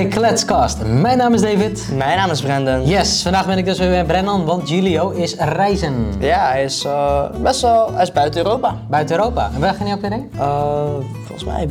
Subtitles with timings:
[0.00, 0.78] Bij Kletscast.
[0.84, 1.88] Mijn naam is David.
[1.96, 2.86] Mijn naam is Brendan.
[2.86, 6.06] Yes, vandaag ben ik dus weer bij Brennan, want Julio is reizen.
[6.18, 8.76] Ja, hij is eh, best wel, hij is buiten Europa.
[8.88, 9.50] Buiten Europa.
[9.54, 10.30] En waar ga je op weer heen?
[10.34, 10.84] Uh,
[11.24, 11.68] volgens mij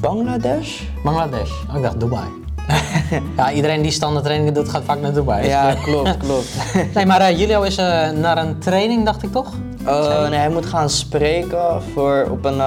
[0.00, 0.82] Bangladesh?
[1.04, 1.50] Bangladesh.
[1.70, 2.24] Oh, ik dacht Dubai.
[3.36, 5.46] ja, iedereen die standaard trainingen doet, gaat vaak naar Dubai.
[5.46, 6.48] Ja, klopt, klopt.
[6.94, 9.52] nee, maar uh, Julio is uh, naar een training, dacht ik toch?
[10.30, 12.60] nee, hij moet gaan spreken voor, op een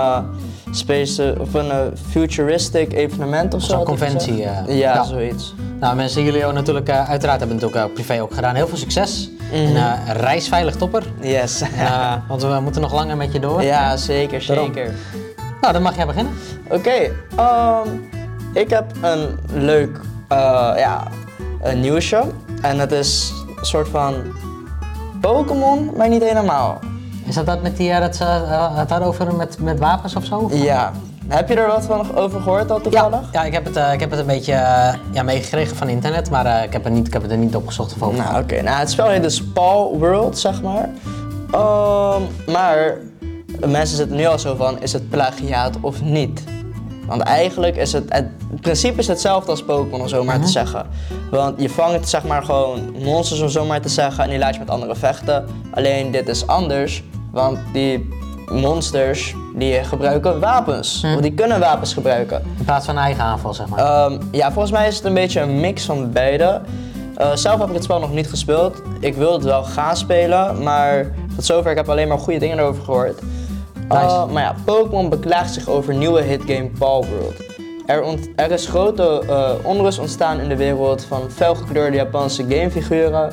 [0.72, 1.78] space, of een uh,
[2.10, 3.80] futuristic evenement of zo.
[3.80, 4.38] Een conventie.
[4.38, 5.54] Uh, ja, ja, zoiets.
[5.80, 8.56] Nou, mensen, jullie ook natuurlijk, uh, uiteraard hebben natuurlijk ook privé ook gedaan.
[8.56, 9.30] Heel veel succes.
[9.54, 9.76] Mm.
[9.76, 11.04] En reisveilig topper.
[11.22, 11.64] Yes.
[12.28, 13.64] want we moeten nog langer met je door.
[13.64, 14.94] Ja, zeker, zeker.
[15.62, 16.34] Nou, dan mag jij beginnen.
[16.66, 17.12] Oké, okay,
[17.86, 18.10] um,
[18.54, 20.00] ik heb een leuk
[20.78, 21.08] ja,
[21.62, 22.24] een nieuwsje.
[22.62, 24.14] En het is een soort van
[25.22, 26.80] Pokémon, maar niet helemaal.
[27.28, 28.24] Is dat dat met die, dat ze
[28.76, 30.50] het daarover met, met wapens of zo?
[30.54, 30.92] Ja.
[31.28, 33.22] Heb je er wat van over gehoord al toevallig?
[33.32, 35.90] Ja, ja ik, heb het, uh, ik heb het een beetje uh, ja, meegekregen van
[35.90, 38.18] internet, maar ik, heb het niet, ik heb het er niet opgezocht of over.
[38.18, 38.40] Nou, oké.
[38.40, 38.60] Okay.
[38.60, 40.90] Nou, het spel heet dus Paul World, zeg maar.
[41.56, 42.98] Um, maar
[43.66, 46.44] mensen zitten nu al zo van, is het plagiaat of niet?
[47.08, 48.26] Want eigenlijk is het, het,
[48.62, 50.50] principe is hetzelfde als Pokémon, om zo maar te mhm.
[50.50, 50.86] zeggen.
[51.32, 54.54] Want je vangt zeg maar gewoon monsters, om zo maar te zeggen, en die laat
[54.54, 55.46] je met anderen vechten.
[55.72, 57.04] Alleen dit is anders.
[57.38, 58.10] Want die
[58.52, 61.02] monsters die gebruiken wapens.
[61.02, 61.14] Hm.
[61.14, 62.42] Of die kunnen wapens gebruiken.
[62.58, 64.06] In plaats van eigen aanval, zeg maar.
[64.12, 66.62] Um, ja, volgens mij is het een beetje een mix van beide.
[67.22, 68.82] Uh, zelf heb ik het spel nog niet gespeeld.
[69.00, 72.60] Ik wil het wel gaan spelen, maar tot zover ik heb alleen maar goede dingen
[72.60, 73.22] erover gehoord.
[73.92, 77.36] Uh, maar ja, Pokémon beklaagt zich over nieuwe hitgame Paul World.
[77.86, 78.04] Er,
[78.36, 83.30] er is grote uh, onrust ontstaan in de wereld van felgekleurde Japanse gamefiguren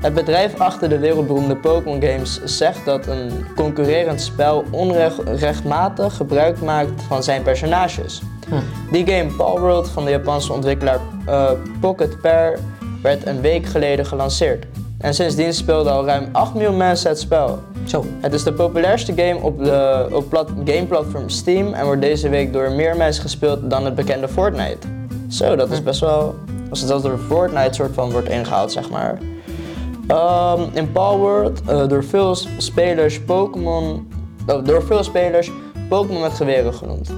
[0.00, 7.02] het bedrijf achter de wereldberoemde Pokémon games zegt dat een concurrerend spel onrechtmatig gebruik maakt
[7.08, 8.22] van zijn personages.
[8.48, 8.54] Hm.
[8.92, 11.50] Die game Palworld van de Japanse ontwikkelaar uh,
[11.80, 12.58] Pocket Pair
[13.02, 14.66] werd een week geleden gelanceerd.
[14.98, 17.58] En sindsdien speelden al ruim 8 miljoen mensen het spel.
[17.84, 18.04] Zo.
[18.20, 22.52] Het is de populairste game op, de, op plat, gameplatform Steam en wordt deze week
[22.52, 24.86] door meer mensen gespeeld dan het bekende Fortnite.
[25.28, 25.84] Zo, dat is hm.
[25.84, 26.34] best wel.
[26.70, 29.18] Als het zelfs door Fortnite soort van wordt ingehaald, zeg maar.
[30.08, 34.08] Um, in Palworld uh, door veel spelers Pokémon,
[34.48, 35.50] uh, door veel spelers
[35.88, 37.10] Pokémon met geweren genoemd.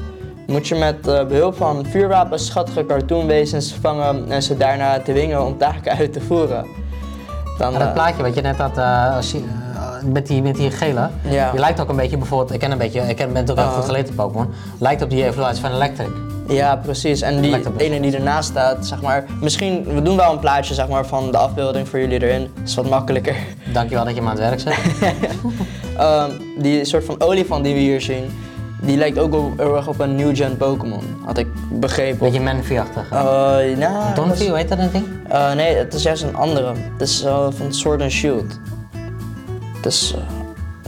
[0.47, 5.59] Moet je met uh, behulp van vuurwapens schattige cartoonwezens vangen en ze daarna dwingen om
[5.59, 6.67] taken uit te voeren.
[7.59, 8.75] Dan, dat plaatje wat je net had,
[9.31, 9.43] je,
[10.05, 11.51] met, die, met die gele, ja.
[11.51, 13.67] die lijkt ook een beetje bijvoorbeeld, ik ken een beetje, ik ken, ben ook heel
[13.69, 14.49] goed geleerd op Pokémon,
[14.79, 16.11] lijkt op die evaluatie van Electric.
[16.49, 17.21] Ja, precies.
[17.21, 19.25] En die ene die ernaast staat, zeg maar.
[19.41, 22.51] Misschien, we doen wel een plaatje zeg maar, van de afbeelding voor jullie erin.
[22.55, 23.37] Dat is wat makkelijker.
[23.73, 24.79] Dankjewel dat je me aan het werk zet.
[26.01, 28.25] um, die soort van olifant die we hier zien,
[28.81, 31.03] die lijkt ook heel erg op een new gen Pokémon.
[31.25, 32.19] Had ik begrepen.
[32.19, 33.11] Beetje Manphy-achtig.
[33.13, 33.19] Uh,
[33.77, 35.07] nou, Donphy, hoe heet dat een ding?
[35.33, 36.73] Uh, nee, het is juist een andere.
[36.93, 38.59] Het is uh, van Sword and Shield.
[39.77, 40.15] Het is.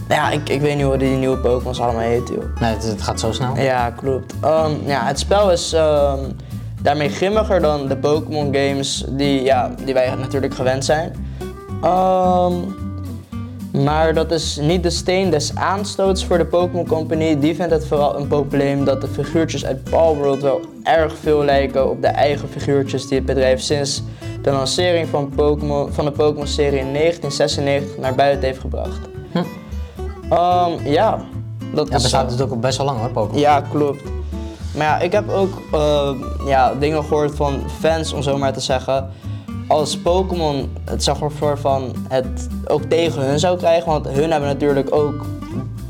[0.08, 2.60] Ja, ik, ik weet niet hoe die nieuwe Pokémon's allemaal heet, joh.
[2.60, 3.56] Nee, het, het, gaat zo snel.
[3.56, 4.34] Ja, klopt.
[4.44, 6.36] Um, ja, het spel is um,
[6.82, 11.12] daarmee grimmiger dan de Pokémon games die, ja, die wij natuurlijk gewend zijn.
[11.84, 12.76] Um,
[13.84, 17.38] maar dat is niet de steen des aanstoots voor de Pokémon Company.
[17.38, 21.90] Die vindt het vooral een probleem dat de figuurtjes uit Palworld wel erg veel lijken
[21.90, 24.02] op de eigen figuurtjes die het bedrijf sinds
[24.42, 29.00] de lancering van, Pokemon, van de Pokémon-serie in 1996 naar buiten heeft gebracht.
[29.32, 29.42] Hm.
[30.32, 31.18] Um, ja,
[31.74, 33.40] dat ja, bestaat dus ook best wel lang hoor, Pokémon.
[33.40, 34.02] Ja, klopt.
[34.74, 36.10] Maar ja, ik heb ook uh,
[36.46, 39.10] ja, dingen gehoord van fans, om zo maar te zeggen.
[39.68, 44.30] Als Pokémon het zeg maar voor van het ook tegen hun zou krijgen, want hun
[44.30, 45.26] hebben natuurlijk ook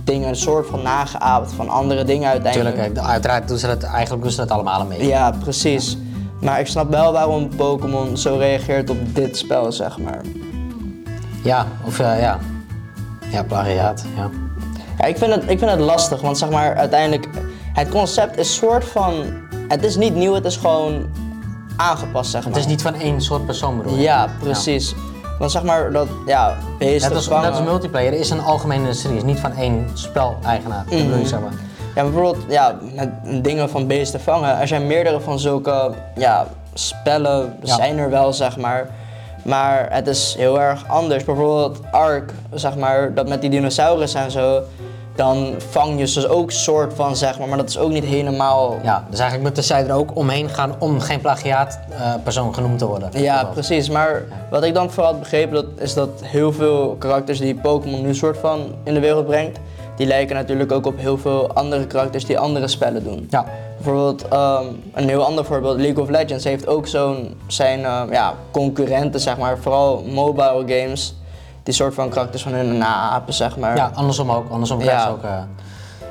[0.05, 2.77] dingen een soort van nageaapt van andere dingen uiteindelijk.
[2.77, 5.07] Tuurlijk, uiteraard doen ze dat, eigenlijk doen ze dat allemaal mee.
[5.07, 5.99] Ja, precies.
[6.41, 10.21] Maar ik snap wel waarom Pokémon zo reageert op dit spel, zeg maar.
[11.43, 12.39] Ja, of uh, ja,
[13.31, 14.31] ja, plagiaat, ja.
[14.99, 17.29] ja ik, vind het, ik vind het lastig, want zeg maar, uiteindelijk,
[17.73, 19.25] het concept is soort van,
[19.69, 21.07] het is niet nieuw, het is gewoon
[21.77, 22.53] aangepast, zeg maar.
[22.53, 24.01] Het is niet van één soort persoon bedoel je?
[24.01, 24.95] Ja, precies.
[25.39, 29.17] Want zeg maar dat, ja, beesten net als, net als multiplayer is een algemene serie,
[29.17, 31.27] is niet van één spel-eigenaar, mm -hmm.
[31.27, 31.53] zeg maar.
[31.95, 37.57] Ja, bijvoorbeeld, ja, met dingen van beesten vangen, er zijn meerdere van zulke, ja, spellen
[37.63, 38.89] zijn er wel, zeg maar.
[39.45, 41.25] Maar het is heel erg anders.
[41.25, 44.63] Bijvoorbeeld Ark, zeg maar, dat met die dinosaurus en zo.
[45.15, 48.05] dan vang je ze dus ook soort van, zeg maar, maar dat is ook niet
[48.05, 48.79] helemaal...
[48.83, 52.87] Ja, dus eigenlijk moeten zij er ook omheen gaan om geen plagiaatpersoon uh, genoemd te
[52.87, 53.11] worden.
[53.13, 53.89] Ja, precies.
[53.91, 58.03] Maar wat ik dan vooral had begrepen, dat, is dat heel veel karakters die Pokémon
[58.03, 59.59] nu soort van in de wereld brengt,
[59.99, 63.27] die lijken natuurlijk ook op heel veel andere karakters die andere spellen doen.
[63.31, 63.45] Ja.
[63.75, 68.35] Bijvoorbeeld, um, een heel ander voorbeeld, League of Legends heeft ook zo'n zijn uh, ja,
[68.51, 71.15] concurrenten, zeg maar, vooral mobile games
[71.63, 73.77] die soort van karakters van hun naapen, zeg maar.
[73.77, 74.51] Ja, andersom ook.
[74.51, 75.25] Andersom krijg je ook...
[75.25, 75.41] Uh,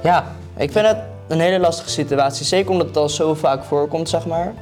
[0.04, 0.24] ja.
[0.58, 0.98] Ik vind het
[1.28, 2.46] een hele lastige situatie.
[2.46, 4.54] Zeker omdat het al zo vaak voorkomt, zeg maar.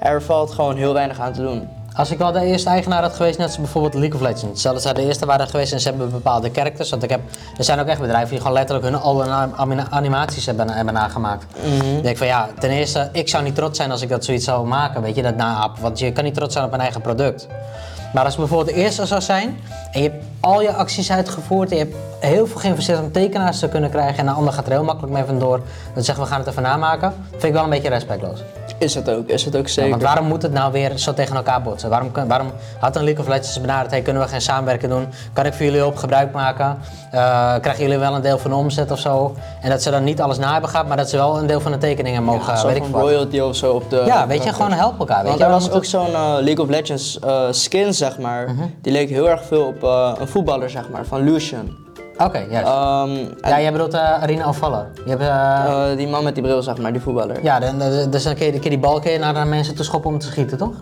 [0.00, 1.68] Er valt gewoon heel weinig aan te doen.
[1.96, 4.62] Als ik wel de eerste eigenaar had geweest, net als bijvoorbeeld League of Legends.
[4.62, 6.90] Zelfs zij de eerste waren geweest en ze hebben bepaalde characters.
[6.90, 7.20] Want ik heb,
[7.58, 9.32] er zijn ook echt bedrijven die gewoon letterlijk hun al
[9.90, 11.44] animaties hebben, hebben nagemaakt.
[11.64, 12.02] Mm -hmm.
[12.02, 14.66] denk van ja, ten eerste, ik zou niet trots zijn als ik dat zoiets zou
[14.66, 15.82] maken, weet je, dat naapen.
[15.82, 17.46] Want je kan niet trots zijn op een eigen product.
[18.14, 19.60] Maar als het bijvoorbeeld de eerste zou zijn
[19.92, 23.58] en je hebt al je acties uitgevoerd en je hebt heel veel geïnvesteerd om tekenaars
[23.58, 25.60] te kunnen krijgen en een ander gaat er heel makkelijk mee vandoor,
[25.94, 28.42] dan zeggen we gaan het even namaken, vind ik wel een beetje respectloos.
[28.78, 29.90] Is het ook, is het ook zeker.
[29.90, 31.90] want waarom moet het nou weer zo tegen elkaar botsen?
[31.90, 35.06] Waarom, waarom had een League of Legends benaderd, hey, kunnen we geen samenwerken doen?
[35.32, 36.78] Kan ik voor jullie op gebruik maken?
[37.14, 39.34] Uh, krijgen jullie wel een deel van de omzet of zo?
[39.60, 41.60] En dat ze dan niet alles na hebben gehad, maar dat ze wel een deel
[41.60, 44.02] van de tekeningen mogen, ja, weet ik royalty of zo op de...
[44.06, 45.18] Ja, weet je, gewoon helpen elkaar.
[45.18, 48.46] Weet want je, er was ook zo'n uh, League of Legends uh, skin, zeg maar,
[48.46, 48.64] -huh.
[48.82, 49.82] die leek heel erg veel op
[50.20, 51.83] een voetballer, zeg maar, van Lucian.
[52.14, 52.60] Oké, okay, yes.
[52.60, 53.60] um, ja.
[53.60, 54.86] jij bedoelt uh, Arena Vallen.
[55.04, 55.28] Je hebt, uh,
[55.90, 57.42] uh, die man met die bril, zeg maar, die voetballer.
[57.42, 57.60] Ja,
[58.10, 60.74] dus dan kun je, die bal naar mensen te schoppen om te schieten, toch?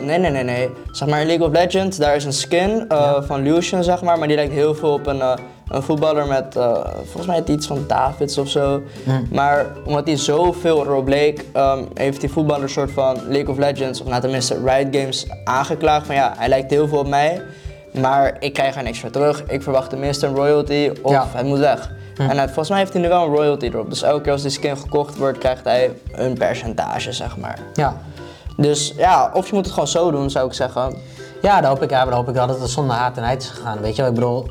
[0.00, 0.70] nee, nee, nee, nee.
[0.90, 3.22] Zeg maar in League of Legends, daar is een skin ja.
[3.22, 5.20] van Lucian, zeg maar, maar die lijkt heel veel op een,
[5.68, 6.54] een voetballer met,
[6.94, 8.82] volgens mij het iets van Davids of zo.
[9.04, 9.26] Mm.
[9.32, 13.58] Maar omdat hij zoveel erop leek, um, heeft die voetballer een soort van League of
[13.58, 17.42] Legends, of nou tenminste Riot Games, aangeklaagd van ja, hij lijkt heel veel op mij.
[18.00, 19.44] Maar ik krijg er niks voor terug.
[19.46, 21.26] Ik verwacht tenminste een royalty of ja.
[21.32, 21.90] het moet weg.
[22.16, 22.22] Hm.
[22.22, 23.88] En volgens mij heeft hij nu wel een royalty erop.
[23.88, 27.58] Dus elke keer als die skin gekocht wordt, krijgt hij een percentage, zeg maar.
[27.74, 27.96] Ja.
[28.56, 30.96] Dus ja, of je moet het gewoon zo doen, zou ik zeggen.
[31.42, 33.42] Ja, dan hoop ik, ja, dan hoop ik wel dat het zonder haat en heid
[33.42, 33.80] is gegaan.
[33.80, 34.50] Weet je wel, ik bedoel,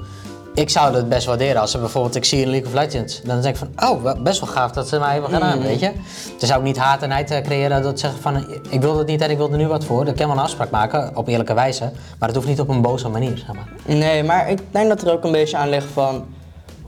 [0.53, 3.41] ik zou het best waarderen als ze bijvoorbeeld, ik zie in League of Legends, dan
[3.41, 5.63] denk ik van, oh, best wel gaaf dat ze mij hebben gedaan, mm.
[5.63, 5.91] weet je.
[6.37, 9.07] Dan zou ik niet haat en heid eh, creëren dat zeggen van, ik wil het
[9.07, 10.05] niet en ik wil er nu wat voor.
[10.05, 12.81] Dan kan wel een afspraak maken, op eerlijke wijze, maar het hoeft niet op een
[12.81, 13.67] boze manier, zeg maar.
[13.85, 16.25] Nee, maar ik denk dat er ook een beetje aan ligt van,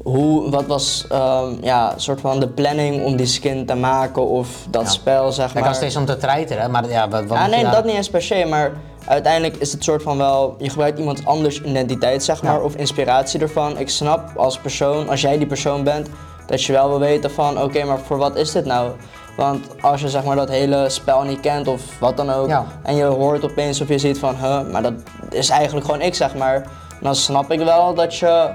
[0.03, 4.49] hoe, wat was um, ja, soort van de planning om die skin te maken of
[4.69, 4.89] dat ja.
[4.89, 5.63] spel, zeg maar.
[5.63, 8.09] Ik was steeds om te treiteren, maar ja, wat, wat ah, Nee, dat niet eens
[8.09, 8.71] per se, maar
[9.07, 13.39] uiteindelijk is het soort van wel, je gebruikt iemand anders identiteit zeg maar, of inspiratie
[13.39, 13.77] ervan.
[13.77, 16.09] Ik snap als persoon, als jij die persoon bent,
[16.47, 18.91] dat je wel wil weten van oké, maar voor wat is dit nou?
[19.37, 22.49] Want als je zeg maar dat hele spel niet kent of wat dan ook,
[22.83, 24.93] en je hoort opeens of je ziet van, huh, maar dat
[25.29, 26.67] is eigenlijk gewoon ik zeg maar,
[27.01, 28.53] dan snap ik wel dat je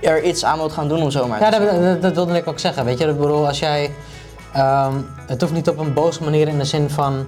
[0.00, 2.48] er iets aan moet gaan doen om zo maar Ja, dat, dat, dat, wilde ik
[2.48, 3.06] ook zeggen, weet je.
[3.06, 3.90] Ik bedoel, als jij,
[4.56, 7.26] um, het hoeft niet op een boze manier in de zin van,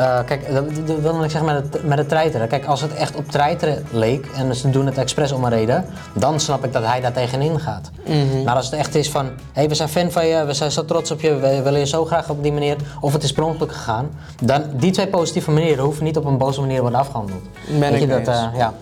[0.00, 2.48] uh, kijk, dat, dat wil ik zeggen met het, met het treiteren.
[2.48, 5.84] Kijk, als het echt op treiteren leek en ze doen het expres om een reden,
[6.14, 7.90] dan snap ik dat hij daar tegenin gaat.
[8.06, 10.52] Mm Maar als het echt is van, hé, hey, we zijn fan van je, we
[10.52, 13.22] zijn zo trots op je, we willen je zo graag op die manier, of het
[13.22, 14.10] is per ongeluk gegaan,
[14.42, 17.42] dan die twee positieve manieren hoeven niet op een boze manier worden afgehandeld.
[17.78, 18.74] Ben ik je dat, uh, ja.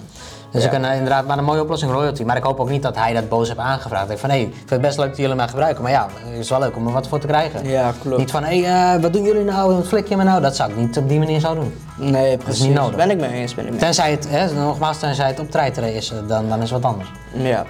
[0.50, 0.70] Dus ja.
[0.70, 2.22] ik kan inderdaad maar een mooie oplossing royalty.
[2.22, 4.11] Maar ik hoop ook niet dat hij dat boos heeft aangevraagd.
[4.11, 5.82] Ik van hé, hey, ik vind het best leuk dat jullie mij gebruiken.
[5.82, 7.68] Maar ja, het is wel leuk om er wat voor te krijgen.
[7.68, 8.18] Ja, klopt.
[8.18, 9.75] Niet van hé, hey, uh, wat doen jullie nou?
[9.75, 10.40] Wat flik je me nou?
[10.40, 11.75] Dat zou ik niet op die manier zo doen.
[11.96, 12.44] Nee, precies.
[12.44, 12.96] Dat is niet nodig.
[12.96, 13.54] Ben ik mee eens.
[13.54, 16.70] Ben ik mee tenzij het, hè, nogmaals, tenzij het op treiteren is, dan, dan is
[16.70, 17.11] het wat anders.
[17.32, 17.64] Ja.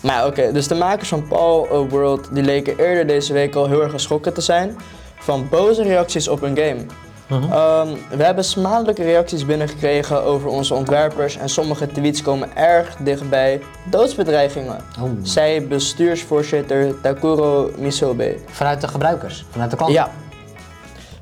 [0.00, 3.66] Maar oké, okay, dus de makers van Paul World die leken eerder deze week al
[3.66, 4.76] heel erg geschrokken te zijn
[5.18, 6.86] van boze reacties op hun game.
[7.30, 7.88] Uh -huh.
[7.88, 13.62] um, we hebben smadelijke reacties binnengekregen over onze ontwerpers en sommige tweets komen erg dichtbij
[13.90, 14.80] doodsbedreigingen.
[15.00, 15.10] Oh.
[15.22, 18.36] Zei bestuursvoorzitter Takuro Misobe.
[18.46, 19.98] Vanuit de gebruikers, vanuit de klanten?
[19.98, 20.10] Ja.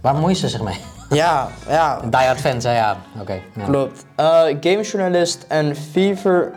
[0.00, 0.80] Waar moeien ze zich mee?
[1.12, 2.00] Ja, ja.
[2.00, 2.76] Die Hard fans, hè?
[2.76, 2.96] ja.
[3.12, 3.22] Oké.
[3.22, 3.64] Okay, ja.
[3.64, 4.04] Klopt.
[4.20, 6.52] Uh, gamejournalist en fever,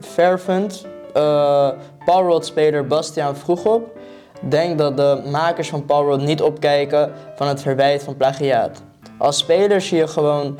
[0.00, 1.68] fervent uh,
[2.04, 3.97] Paul speler Bastiaan vroeg op
[4.40, 8.82] denk dat de makers van Power World niet opkijken van het verwijt van plagiaat.
[9.18, 10.58] Als speler zie je gewoon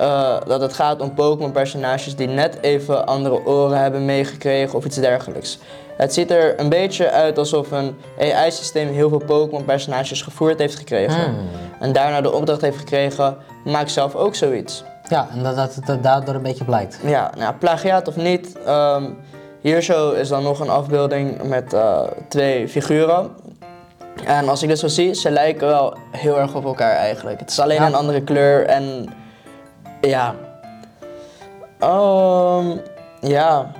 [0.00, 4.84] uh, dat het gaat om Pokémon personages die net even andere oren hebben meegekregen of
[4.84, 5.58] iets dergelijks.
[5.96, 10.76] Het ziet er een beetje uit alsof een AI-systeem heel veel Pokémon personages gevoerd heeft
[10.76, 11.24] gekregen.
[11.24, 11.48] Hmm.
[11.80, 14.84] En daarna de opdracht heeft gekregen, maak zelf ook zoiets.
[15.08, 16.98] Ja, en dat, dat het daardoor een beetje blijkt.
[17.04, 19.16] Ja, nou, plagiaat of niet, um,
[19.60, 23.30] hier zo is dan nog een afbeelding met uh, twee figuren.
[24.24, 27.40] En als ik dit zo zie, ze lijken wel heel erg op elkaar eigenlijk.
[27.40, 27.86] Het is alleen ja.
[27.86, 29.08] een andere kleur en
[30.00, 30.34] ja.
[31.80, 32.80] Um,
[33.20, 33.70] ja.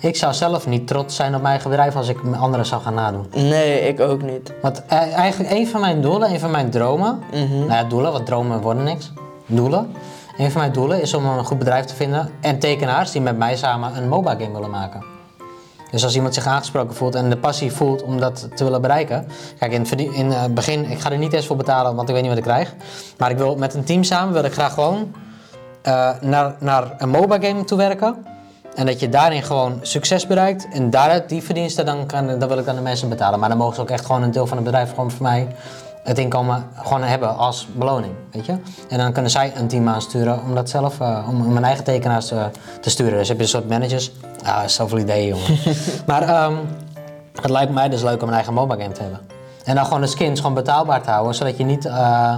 [0.00, 2.94] ik zou zelf niet trots zijn op mijn eigen bedrijf als ik anderen zou gaan
[2.94, 3.26] nadoen.
[3.34, 4.52] Nee, ik ook niet.
[4.62, 8.26] Want e- eigenlijk een van mijn doelen, een van mijn dromen, nou ja, doelen, want
[8.26, 9.12] dromen worden niks.
[9.46, 9.92] Doelen.
[10.38, 13.36] Een van mijn doelen is om een goed bedrijf te vinden en tekenaars die met
[13.36, 15.04] mij samen een mobile game willen maken.
[15.90, 19.28] Dus als iemand zich aangesproken voelt en de passie voelt om dat te willen bereiken.
[19.58, 22.14] Kijk, in het in het begin, ik ga er niet eens voor betalen, want ik
[22.14, 22.74] weet niet wat ik krijg.
[23.18, 25.14] Maar ik wil met een team samen, wil ik graag gewoon
[25.82, 28.26] eh, naar, naar een mobile game toe werken.
[28.74, 30.68] En dat je daarin gewoon succes bereikt.
[30.68, 33.40] En daaruit die verdiensten, dan, kan, wil ik dan de mensen betalen.
[33.40, 35.48] Maar dan mogen ze ook echt gewoon een deel van het bedrijf gewoon voor mij
[36.06, 38.12] het inkomen gewoon hebben als beloning.
[38.32, 38.56] Weet je?
[38.88, 41.84] En dan kunnen zij een team aansturen om dat zelf, eh, om, om hun eigen
[41.84, 42.46] tekenaars te,
[42.80, 43.18] te sturen.
[43.18, 44.12] Dus heb je een soort managers.
[44.44, 45.58] Ja, zoveel ideeën, jongen.
[46.06, 46.54] maar ehm,
[47.40, 49.20] het lijkt mij dus leuk om een eigen mobile game te hebben.
[49.64, 51.84] En dan gewoon de skins gewoon betaalbaar te houden, zodat je niet.
[51.84, 52.34] eh,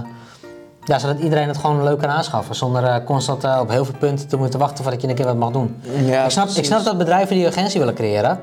[0.89, 2.55] ja, zodat iedereen het gewoon leuk kan aanschaffen.
[2.55, 5.25] Zonder eh, constant eh, op heel veel punten te moeten wachten voordat je een keer
[5.25, 5.81] wat mag doen.
[6.05, 8.39] Ja, ik, snap, ik snap dat bedrijven die urgentie willen creëren.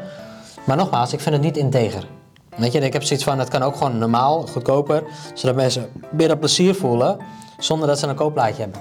[0.65, 2.07] Maar nogmaals, ik vind het niet integer.
[2.57, 5.03] Weet je, ik heb zoiets van, het kan ook gewoon normaal, goedkoper.
[5.35, 7.17] Zodat mensen meer dat plezier voelen,
[7.59, 8.81] zonder dat ze een kooplaatje hebben.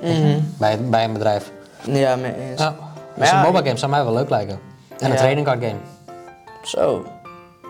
[0.00, 1.52] Je, bij, bij een bedrijf.
[1.82, 2.60] Ja, mee eens.
[2.60, 2.74] Ja.
[3.16, 4.58] Dus ja, een mobile game zou mij wel leuk lijken.
[4.98, 5.16] En een Ja.
[5.18, 5.78] trading card game.
[6.62, 7.04] Zo.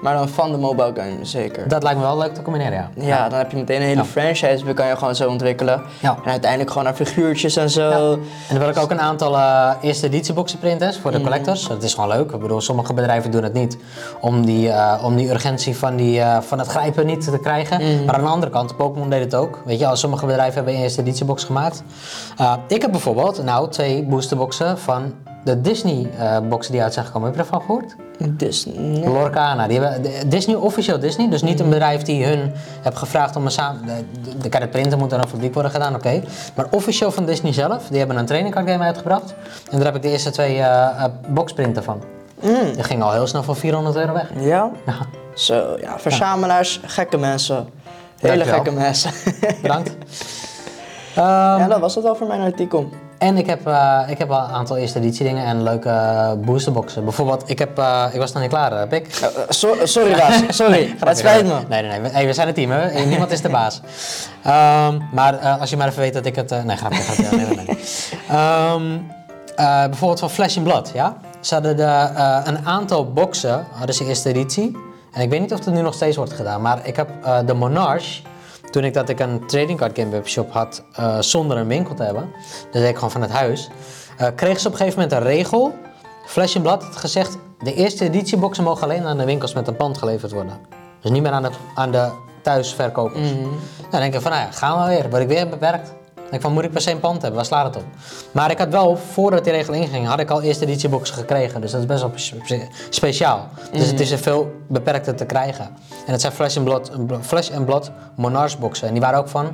[0.02, 1.68] Maar dan van de mobile game, zeker.
[1.68, 2.90] Dat lijkt me wel leuk te combineren, ja.
[3.06, 4.04] Ja, dan heb je meteen een hele Ja.
[4.06, 5.82] franchise, die kan je gewoon zo ontwikkelen.
[6.00, 6.16] Ja.
[6.24, 7.90] En uiteindelijk gewoon naar figuurtjes en zo.
[8.12, 11.68] En dan wil ik ook een aantal eh, eerste editieboxen printen voor de collectors.
[11.68, 12.30] Dat is gewoon leuk.
[12.32, 13.78] Ik bedoel, sommige bedrijven doen het niet
[14.20, 17.80] om die, eh, om die urgentie van, die, eh, van het grijpen niet te krijgen.
[17.82, 18.04] Mhm.
[18.04, 19.62] Maar aan de andere kant, Pokémon deed het ook.
[19.64, 21.82] Weet je, al sommige bedrijven hebben een eerste editiebox gemaakt.
[22.68, 25.12] Ik heb bijvoorbeeld nou twee boosterboxen van
[25.44, 27.28] de Disney eh, boxen die uit zijn gekomen.
[27.28, 27.96] Heb je ervan gehoord?
[28.18, 29.04] Disney.
[29.04, 29.66] Lorcana.
[29.66, 31.28] Die hebben, Disney, officieel Disney.
[31.28, 33.86] Dus niet een bedrijf die hun heeft gevraagd om een samen...
[33.86, 36.22] De, de, de, printen moet dan op fabriek worden gedaan, oké.
[36.54, 37.88] Maar officieel van Disney zelf.
[37.88, 39.34] Die hebben een training card game uitgebracht.
[39.70, 42.02] En daar heb ik de eerste twee eh, boxprinten van.
[42.74, 44.28] Die ging al heel snel voor 400 euro weg.
[44.38, 44.70] Ja?
[44.86, 44.94] Ja,
[45.34, 45.98] Zo, ja.
[45.98, 47.68] Verzamelaars, gekke mensen.
[48.20, 49.10] Hele gekke mensen.
[49.62, 49.96] bedankt.
[51.16, 51.24] Ehm,
[51.58, 52.88] ja, dat was het wel voor mijn artikel.
[53.18, 56.32] En ik heb, eh, ik heb wel een aantal eerste editie dingen en leuke eh,
[56.32, 57.04] boosterboxen.
[57.04, 59.06] Bijvoorbeeld, ik, heb, eh, ik was nog niet klaar, heb ik.
[59.48, 60.42] So- sorry, Raas.
[60.56, 60.94] Sorry.
[60.98, 61.58] het spijt me.
[61.68, 62.00] Nee, nee, nee.
[62.00, 63.04] We, hey, we zijn een team, hè?
[63.04, 63.80] Niemand is de baas.
[64.42, 66.64] Ehm, maar als je maar even weet dat ik het...
[66.64, 67.36] nee, grapje, grapje.
[67.36, 67.78] Nee, nee, nee.
[68.28, 68.98] Ehm,
[69.56, 71.16] eh, bijvoorbeeld van Flash in Blood, ja?
[71.40, 72.08] Ze hadden de,
[72.44, 74.76] een aantal boxen, hadden ze eerste editie.
[75.12, 77.08] En ik weet niet of het nu nog steeds wordt gedaan, maar ik heb
[77.46, 78.20] de Monarch...
[78.70, 82.02] Toen ik dat ik een trading card game webshop had eh, zonder een winkel te
[82.02, 82.30] hebben,
[82.62, 83.68] dat deed ik gewoon van het huis,
[84.16, 85.74] eh kreeg ze op een gegeven moment een regel.
[86.26, 89.76] Flash in Blood had gezegd, de eerste editieboxen mogen alleen aan de winkels met een
[89.76, 90.58] pand geleverd worden.
[91.00, 92.10] Dus niet meer aan de, aan de
[92.42, 93.28] thuisverkopers.
[93.90, 95.10] Dan denk ik van, nou ja, gaan we weer.
[95.10, 95.94] Word ik weer beperkt.
[96.30, 97.34] Ik van, moet ik per se een pand hebben?
[97.34, 97.84] Waar slaat het op?
[98.32, 101.60] Maar ik had wel, voordat die regel inging, had ik al eerste editieboxen gekregen.
[101.60, 103.48] Dus dat is best wel spe- speciaal.
[103.72, 105.64] Dus het is er veel beperkter te krijgen.
[106.06, 106.90] En het zijn Flash and Blood,
[107.20, 108.86] Flash and Blood Monarch boxen.
[108.86, 109.46] En die waren ook van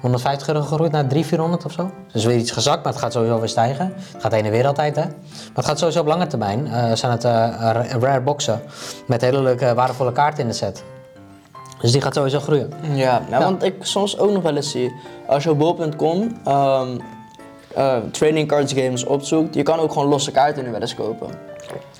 [0.00, 1.90] 150 euro gegroeid naar 300, 400 of zo.
[2.12, 3.92] Dus weer iets gezakt, maar het gaat sowieso weer stijgen.
[4.12, 5.02] Het gaat heen en weer altijd, hè.
[5.04, 5.12] Maar
[5.54, 6.66] het gaat sowieso op lange termijn.
[6.72, 8.62] eh, zijn het eh, ra- rare boxen
[9.06, 10.82] met hele leuke, waardevolle kaarten in de set.
[11.82, 12.70] Dus die gaat sowieso groeien.
[12.94, 14.92] Ja, nou, want ik soms ook nog wel eens zie,
[15.26, 16.88] als je op bol.com ehm
[17.74, 21.28] eh, trading cards games opzoekt, je kan ook gewoon losse kaarten nu wel eens kopen.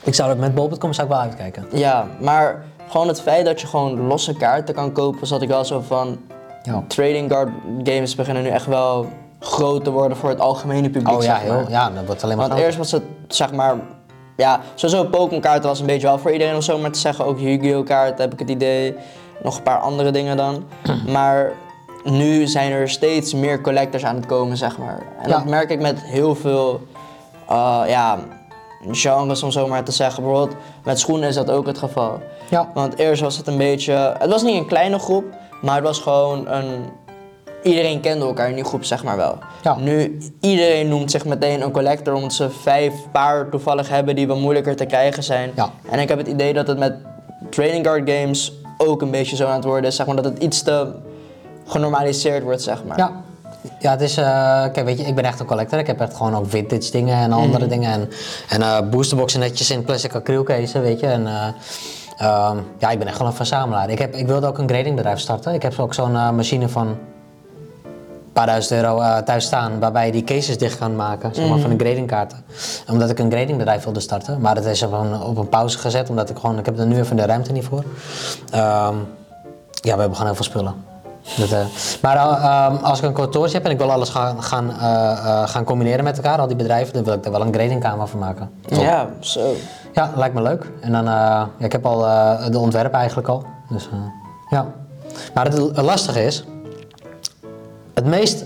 [0.03, 1.65] Ik zou dat met bol.com zou ik wel uitkijken.
[1.73, 5.65] Ja, maar gewoon het feit dat je gewoon losse kaarten kan kopen, zat ik wel
[5.65, 6.19] zo van,
[6.63, 6.83] Ja.
[6.87, 7.49] trading card
[7.83, 9.07] games beginnen nu echt wel
[9.41, 11.17] groot te worden voor het algemene publiek.
[11.17, 11.59] Oh ja, zeg maar.
[11.59, 12.65] heel, ja, dat wordt alleen maar Want groter.
[12.65, 13.77] eerst was het, zeg maar,
[14.37, 17.25] ja, sowieso Pokémon kaarten was een beetje wel voor iedereen om zo maar te zeggen.
[17.25, 18.97] Ook Yu-Gi-Oh kaarten heb ik het idee.
[19.43, 20.65] Nog een paar andere dingen dan.
[21.09, 21.53] Maar
[22.05, 25.03] nu zijn er steeds meer collectors aan het komen, zeg maar.
[25.23, 25.37] En Ja.
[25.37, 26.81] dat merk ik met heel veel,
[27.49, 28.19] eh, ja,
[28.91, 30.23] genres om zo maar te zeggen.
[30.23, 32.19] Bijvoorbeeld met schoenen is dat ook het geval.
[32.51, 32.71] Ja.
[32.75, 35.25] Want eerst was het een beetje, het was niet een kleine groep,
[35.63, 36.85] maar het was gewoon een,
[37.63, 39.39] iedereen kende elkaar in die groep zeg maar wel.
[39.63, 39.77] Ja.
[39.77, 44.39] Nu, iedereen noemt zich meteen een collector omdat ze vijf paar toevallig hebben die wat
[44.39, 45.51] moeilijker te krijgen zijn.
[45.55, 45.71] Ja.
[45.91, 46.95] En ik heb het idee dat het met
[47.51, 48.53] trading card games
[48.87, 50.93] ook een beetje zo aan het worden zeg maar dat het iets te
[51.67, 52.99] genormaliseerd wordt zeg maar.
[52.99, 53.23] Ja.
[53.79, 54.25] Ja, het is, eh,
[54.73, 55.79] kijk, weet je, ik ben echt een collector.
[55.79, 57.93] Ik heb echt gewoon ook vintage dingen en andere dingen.
[57.93, 58.11] En,
[58.49, 61.07] en eh, boosterboxen netjes in plastic acrylcasen, weet je.
[61.07, 61.47] En, eh,
[62.17, 63.91] ehm, ja, ik ben echt gewoon een verzamelaar.
[63.91, 65.55] Ik, heb, ik wilde ook een gradingbedrijf starten.
[65.55, 66.97] Ik heb ook zo'n machine van
[68.33, 71.59] paar duizend euro eh, thuis staan, waarbij je die cases dicht kan maken, zeg maar,
[71.59, 72.39] van de gradingkaarten.
[72.91, 74.41] Omdat ik een gradingbedrijf wilde starten.
[74.41, 76.87] Maar dat is op een, op een pauze gezet, omdat ik gewoon, ik heb er
[76.87, 77.85] nu even de ruimte niet voor.
[78.51, 78.95] Ehm,
[79.73, 80.75] ja, we hebben gewoon heel veel spullen.
[81.37, 81.65] Dat, eh,
[82.03, 84.71] maar eh, ehm, als ik een kantoortje heb en ik wil alles gaan, gaan,
[85.49, 88.19] gaan combineren met elkaar, al die bedrijven, dan wil ik er wel een gradingkamer van
[88.19, 88.51] maken.
[88.67, 89.55] Ja, zo.
[89.93, 90.71] Ja, lijkt me leuk.
[90.81, 91.99] En dan, ja, ik heb al
[92.51, 93.45] de ontwerpen eigenlijk al.
[93.69, 93.89] Dus
[94.51, 94.67] ja.
[95.35, 96.45] Maar het lastige is,
[97.95, 98.45] het meest,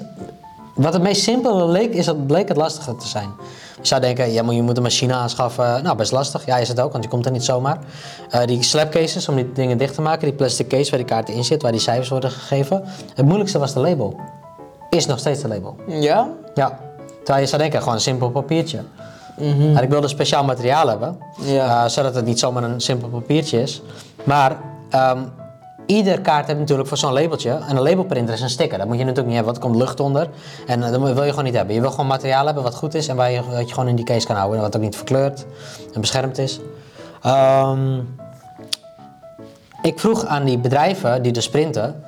[0.75, 3.29] wat het meest simpele leek, is dat bleek het lastige te zijn.
[3.81, 5.83] Je zou denken, ja, maar je moet een machine aanschaffen.
[5.83, 6.47] Nou, best lastig.
[6.47, 7.79] Ja, is het ook, want je komt er niet zomaar.
[8.31, 11.35] Eh, die slapcases, om die dingen dicht te maken, die plastic case waar die kaarten
[11.35, 12.83] in zit, waar die cijfers worden gegeven.
[13.15, 14.17] Het moeilijkste was de label.
[14.91, 15.77] Is nog steeds de label.
[15.87, 16.29] Ja?
[16.55, 16.79] Ja.
[17.17, 18.81] Terwijl je zou denken, gewoon een simpel papiertje.
[19.73, 21.83] Maar ik wilde speciaal materiaal hebben, Ja.
[21.85, 23.83] eh, zodat het niet zomaar een simpel papiertje is.
[24.25, 24.57] Maar
[24.91, 25.19] ehm
[25.87, 28.79] ieder kaart heeft natuurlijk voor zo'n labeltje, en een labelprinter is een sticker.
[28.79, 30.29] Dat moet je natuurlijk niet hebben, want er komt lucht onder.
[30.67, 31.75] En eh, dat wil je gewoon niet hebben.
[31.75, 33.97] Je wil gewoon materiaal hebben wat goed is en waar je, wat je gewoon in
[33.97, 34.57] die case kan houden.
[34.57, 35.47] En wat ook niet verkleurd
[35.95, 36.61] en beschermd is.
[37.23, 38.01] Ehm,
[39.83, 42.05] ik vroeg aan die bedrijven die dus printen,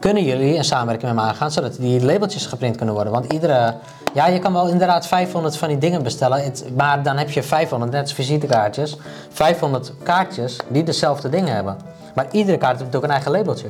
[0.00, 3.12] kunnen jullie een samenwerking met me aangaan zodat die labeltjes geprint kunnen worden?
[3.12, 3.74] Want iedere,
[4.14, 7.92] ja, je kan wel inderdaad 500 van die dingen bestellen, maar dan heb je 500,
[7.92, 8.96] net als visitekaartjes,
[9.30, 11.76] 500 kaartjes die dezelfde dingen hebben.
[12.22, 13.66] Maar iedere kaart heeft natuurlijk een eigen labeltje.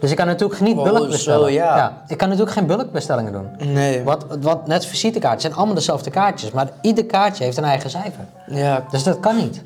[0.00, 1.52] Dus ik kan natuurlijk niet Oh, bulk zo, bestellen.
[1.52, 2.02] ja.
[2.08, 3.48] ik kan natuurlijk geen bulkbestellingen doen.
[3.72, 4.02] Nee.
[4.02, 8.24] Want, want net visitekaartjes zijn allemaal dezelfde kaartjes, maar ieder kaartje heeft een eigen cijfer.
[8.46, 9.62] Ja, Dus dat kan niet.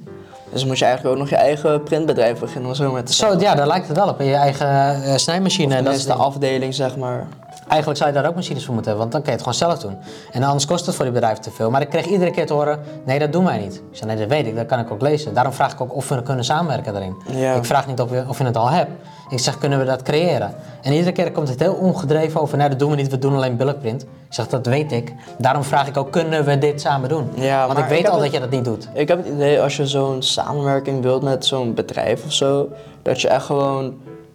[0.51, 3.15] dus dan moet je eigenlijk ook nog je eigen printbedrijf beginnen om zo met te
[3.15, 4.21] Zo, ja, daar lijkt het wel op.
[4.21, 4.69] Je eigen
[5.03, 5.75] eh, snijmachine.
[5.75, 7.27] en Dat is de afdeling, zeg maar.
[7.69, 9.79] Eigenlijk zou je daar ook machines voor moeten hebben, want dan kun je het gewoon
[9.79, 9.99] zelf doen.
[10.33, 11.71] En anders kost het voor die bedrijven te veel.
[11.71, 13.75] Maar ik kreeg iedere keer te horen, nee dat doen wij niet.
[13.75, 15.35] Ik zei, nee dat weet ik, dat kan ik ook lezen.
[15.35, 17.15] Daarom vraag ik ook of we kunnen samenwerken daarin.
[17.27, 17.55] Ja.
[17.55, 18.91] Ik vraag niet of je, of je het al hebt.
[19.31, 20.55] Ik zeg, kunnen we dat creëren?
[20.83, 23.35] En iedere keer komt het heel ongedreven over, nee dat doen we niet, we doen
[23.35, 24.03] alleen bulkprint.
[24.03, 25.13] Ik zeg, dat weet ik.
[25.39, 27.31] Daarom vraag ik ook, kunnen we dit samen doen?
[27.35, 28.89] Ja, want ik weet ik al het- dat je dat niet doet.
[28.93, 32.69] Ik heb het idee als je zo'n samenwerking wilt met zo'n bedrijf of zo,
[33.03, 33.95] dat je echt gewoon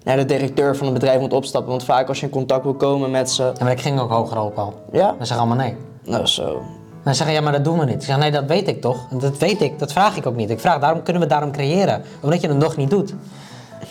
[0.09, 1.69] naar de directeur van het bedrijf moet opstappen.
[1.69, 3.43] Want vaak als je in contact wil komen met ze.
[3.43, 4.73] Ja, maar ik ging ook hoger op al.
[4.91, 5.07] Ja?
[5.07, 5.75] Dan zeggen allemaal nee.
[6.03, 6.61] Nou zo.
[7.03, 7.93] Dan zeggen ja, maar dat doen we niet.
[7.95, 9.07] Ik zeg, nee, dat weet ik toch.
[9.09, 10.49] En Dat weet ik, dat vraag ik ook niet.
[10.49, 12.01] Ik vraag, daarom kunnen we daarom creëren.
[12.21, 13.13] Omdat je het nog niet doet.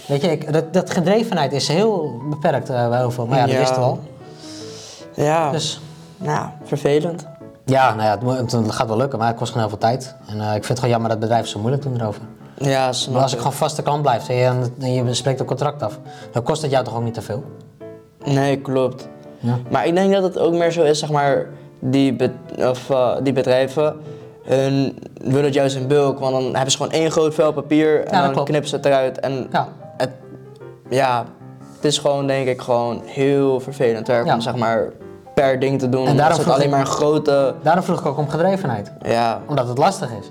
[0.07, 3.27] Weet je, ik, dat, dat gedrevenheid is heel beperkt eh, bij heel veel.
[3.27, 3.59] Maar ja, dat Ja.
[3.59, 3.99] wisten we al.
[5.14, 5.51] Ja.
[5.51, 5.81] Dus
[6.16, 7.27] Nou, vervelend.
[7.64, 10.14] ja, nou ja, het gaat wel lukken, maar het kost gewoon heel veel tijd.
[10.27, 12.23] En eh, ik vind het gewoon jammer dat bedrijven zo moeilijk doen erover.
[12.61, 15.47] Ja, snap Maar als ik gewoon vaste klant blijf en je, en je spreekt een
[15.47, 15.99] contract af,
[16.33, 17.44] dan kost het jou toch ook niet te veel?
[18.25, 19.09] Nee, klopt.
[19.38, 19.59] Ja.
[19.71, 21.47] Maar ik denk dat het ook meer zo is, zeg maar,
[21.79, 23.97] die, be- of, eh, die bedrijven,
[24.42, 28.05] hun willen het juist in bulk, want dan hebben ze gewoon één groot vel papier
[28.05, 28.49] en dan klopt.
[28.49, 29.21] knippen ze het eruit.
[29.21, 29.68] En Ja.
[29.97, 30.11] het,
[30.90, 31.25] ja,
[31.77, 34.35] het is gewoon, denk ik, gewoon heel vervelend werk Ja.
[34.35, 34.92] om, zeg maar,
[35.35, 36.07] per ding te doen.
[36.07, 38.92] En daarom het alleen ik- maar een grote, Daarom vroeg ik ook om gedrevenheid.
[39.03, 40.31] ja, Omdat het lastig is.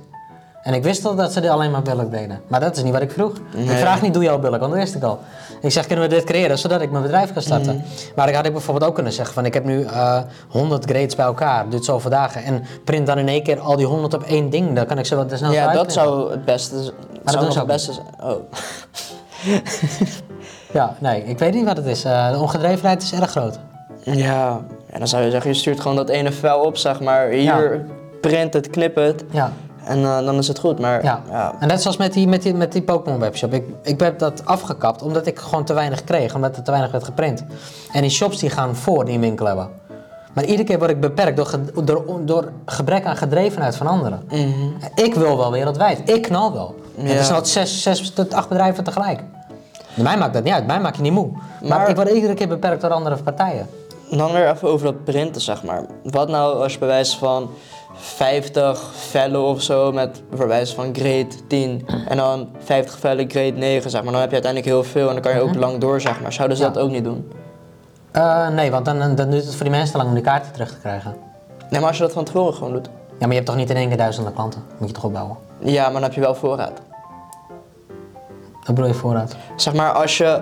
[0.67, 2.41] En ik wist al dat ze dit alleen maar bulk deden.
[2.47, 3.31] Maar dat is niet wat ik vroeg.
[3.55, 4.59] Ik vraag niet, doe je al bulk?
[4.59, 5.19] Want dat wist ik al.
[5.61, 7.75] Ik zeg, kunnen we dit creëren, zodat ik mijn bedrijf kan starten?
[7.75, 7.85] Mhm.
[8.15, 11.15] Maar ik had ik bijvoorbeeld ook kunnen zeggen van, ik heb nu eh 100 grades
[11.15, 12.43] bij elkaar, duurt zoveel dagen.
[12.43, 14.75] En print dan in één keer al die 100 op één ding.
[14.75, 16.91] Dan kan ik ze wat snel ja, dat zou het beste, z-
[17.23, 18.07] dat zou het beste zijn.
[18.23, 18.41] Oh.
[20.73, 22.03] Ja, nee, ik weet niet wat het is.
[22.03, 23.59] Eh, de ongedrevenheid is erg groot.
[24.03, 27.27] Ja, en dan zou je zeggen, je stuurt gewoon dat ene vel op, zeg maar,
[27.27, 27.85] hier,
[28.21, 29.23] print het, knip het.
[29.31, 29.51] Ja.
[29.87, 31.21] En eh, dan is het goed, maar Ja.
[31.29, 31.53] ja.
[31.59, 33.53] en net zoals met die, met die, met die Pokémon webshop.
[33.53, 36.91] Ik, ik heb dat afgekapt omdat ik gewoon te weinig kreeg, omdat er te weinig
[36.91, 37.43] werd geprint.
[37.91, 39.69] En die shops die gaan voor die een winkel hebben.
[40.33, 44.21] Maar iedere keer word ik beperkt door, door, door gebrek aan gedrevenheid van anderen.
[44.95, 46.09] Ik wil wel wereldwijd.
[46.09, 46.75] Ik knal wel.
[46.95, 47.13] Ja.
[47.13, 49.19] is nou zes, zes tot acht bedrijven tegelijk.
[49.93, 50.67] Mij maakt dat niet uit.
[50.67, 51.29] Mij maak je niet moe.
[51.61, 53.67] Maar, Maar- ik word iedere keer beperkt door andere partijen.
[54.09, 55.85] Dan weer even over dat printen, zeg maar.
[56.03, 57.49] Wat nou als je bij wijze van
[57.95, 63.89] 50 vellen of zo met wijze van grade 10 en dan 50 vellen grade 9,
[63.89, 64.11] zeg maar.
[64.11, 66.33] Dan heb je uiteindelijk heel veel en dan kan je ook lang door, zeg maar.
[66.33, 66.71] Zouden ze Mhm.
[66.73, 66.77] Ja.
[66.79, 67.31] dat ook niet doen?
[68.11, 70.51] Eh, nee, want dan, dan duurt het voor die mensen te lang om die kaarten
[70.51, 71.15] terug te krijgen.
[71.69, 72.85] Nee, maar als je dat van tevoren gewoon doet.
[72.85, 74.63] Ja, maar je hebt toch niet in één keer duizenden klanten?
[74.77, 75.37] Moet je toch opbouwen?
[75.59, 76.81] Ja, maar dan heb je wel voorraad.
[78.63, 79.35] Dat bedoel je vooruit?
[79.55, 80.41] Zeg maar, als je...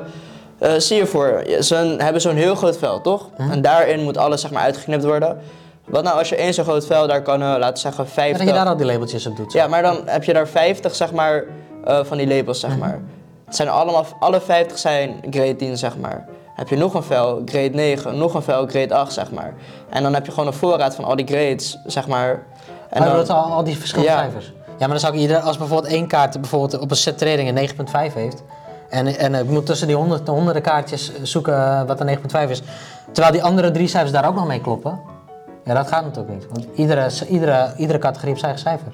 [0.74, 3.30] eh, zie je voor, ze hebben zo'n heel groot vel, toch?
[3.38, 5.38] En daarin moet alles zeg maar uitgeknipt worden.
[5.86, 8.10] Wat nou als je één zo'n groot vel, daar kan, eh, laten we zeggen, Ja,
[8.12, 8.38] 50...
[8.38, 9.52] dat je daar al die labeltjes op doet.
[9.52, 9.58] zo.
[9.58, 11.44] Ja, maar dan heb je daar 50 zeg maar,
[11.86, 13.00] eh, van die labels, zeg maar.
[13.46, 16.26] Het zijn allemaal, alle 50 zijn grade 10, zeg maar.
[16.56, 19.54] Heb je nog een vel, grade 9, nog een vel, grade 8, zeg maar.
[19.90, 22.30] En dan heb je gewoon een voorraad van al die grades, zeg maar.
[22.30, 22.44] En
[22.90, 24.18] En dan, dan, dat al, al die verschillende Ja.
[24.20, 24.46] cijfers.
[24.66, 27.50] Ja, maar dan zou ik ieder, als bijvoorbeeld één kaart bijvoorbeeld op een set training
[27.50, 27.70] een
[28.10, 28.44] 9.5 heeft.
[28.90, 32.62] En, en ik moet tussen die honderd, honderden kaartjes zoeken eh, wat een 9.5 is.
[33.12, 35.00] Terwijl die andere drie cijfers daar ook nog mee kloppen.
[35.66, 36.48] Ja, dat gaat natuurlijk niet.
[36.52, 38.94] Want iedere, iedere, iedere categorie heeft zijn eigen cijfer.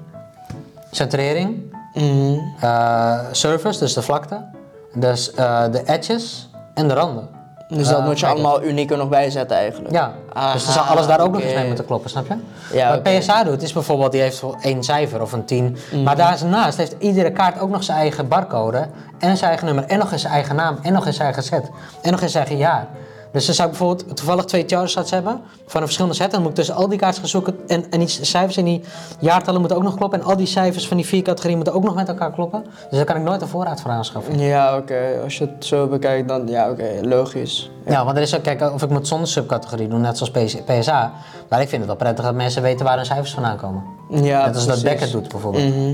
[0.91, 2.37] Centrering, Mhm.
[2.59, 4.45] eh, surface, dus de vlakte,
[4.93, 7.29] dus, eh, de edges en de randen.
[7.77, 9.93] Dus dat eh, moet je allemaal uniek er nog bij zetten eigenlijk.
[9.93, 12.35] Ja, Aha, dus dan zou alles daar ook nog eens mee moeten kloppen, snap je?
[12.77, 13.03] Ja, Wat.
[13.03, 15.77] PSA doet, is bijvoorbeeld, die heeft één cijfer of een 10.
[15.91, 16.03] Mhm.
[16.03, 18.87] Maar daarnaast heeft iedere kaart ook nog zijn eigen barcode
[19.19, 21.43] en zijn eigen nummer en nog eens zijn eigen naam en nog eens zijn eigen
[21.43, 21.69] set
[22.01, 22.87] en nog eens zijn eigen jaar.
[23.31, 26.31] Dus dan zou ik bijvoorbeeld toevallig twee Charizards hebben van een verschillende set.
[26.31, 28.81] Dan moet ik tussen al die kaarten gaan zoeken en, en die cijfers en die
[29.19, 30.19] jaartallen moeten ook nog kloppen.
[30.19, 32.63] En al die cijfers van die vier categorieën moeten ook nog met elkaar kloppen.
[32.63, 34.39] Dus daar kan ik nooit een voorraad voor aanschaffen.
[34.39, 35.19] Ja, oké.
[35.23, 37.71] Als je het zo bekijkt, dan ja, oké, logisch.
[37.85, 40.55] Ja, want er is ook, kijk, of ik moet zonder subcategorie doen, net zoals PS
[40.65, 41.11] PSA.
[41.49, 43.83] Maar ik vind het wel prettig dat mensen weten waar hun cijfers vandaan komen.
[44.09, 44.83] Ja, Net als dat precies.
[44.83, 45.75] Beckett doet bijvoorbeeld.
[45.75, 45.93] Mhm.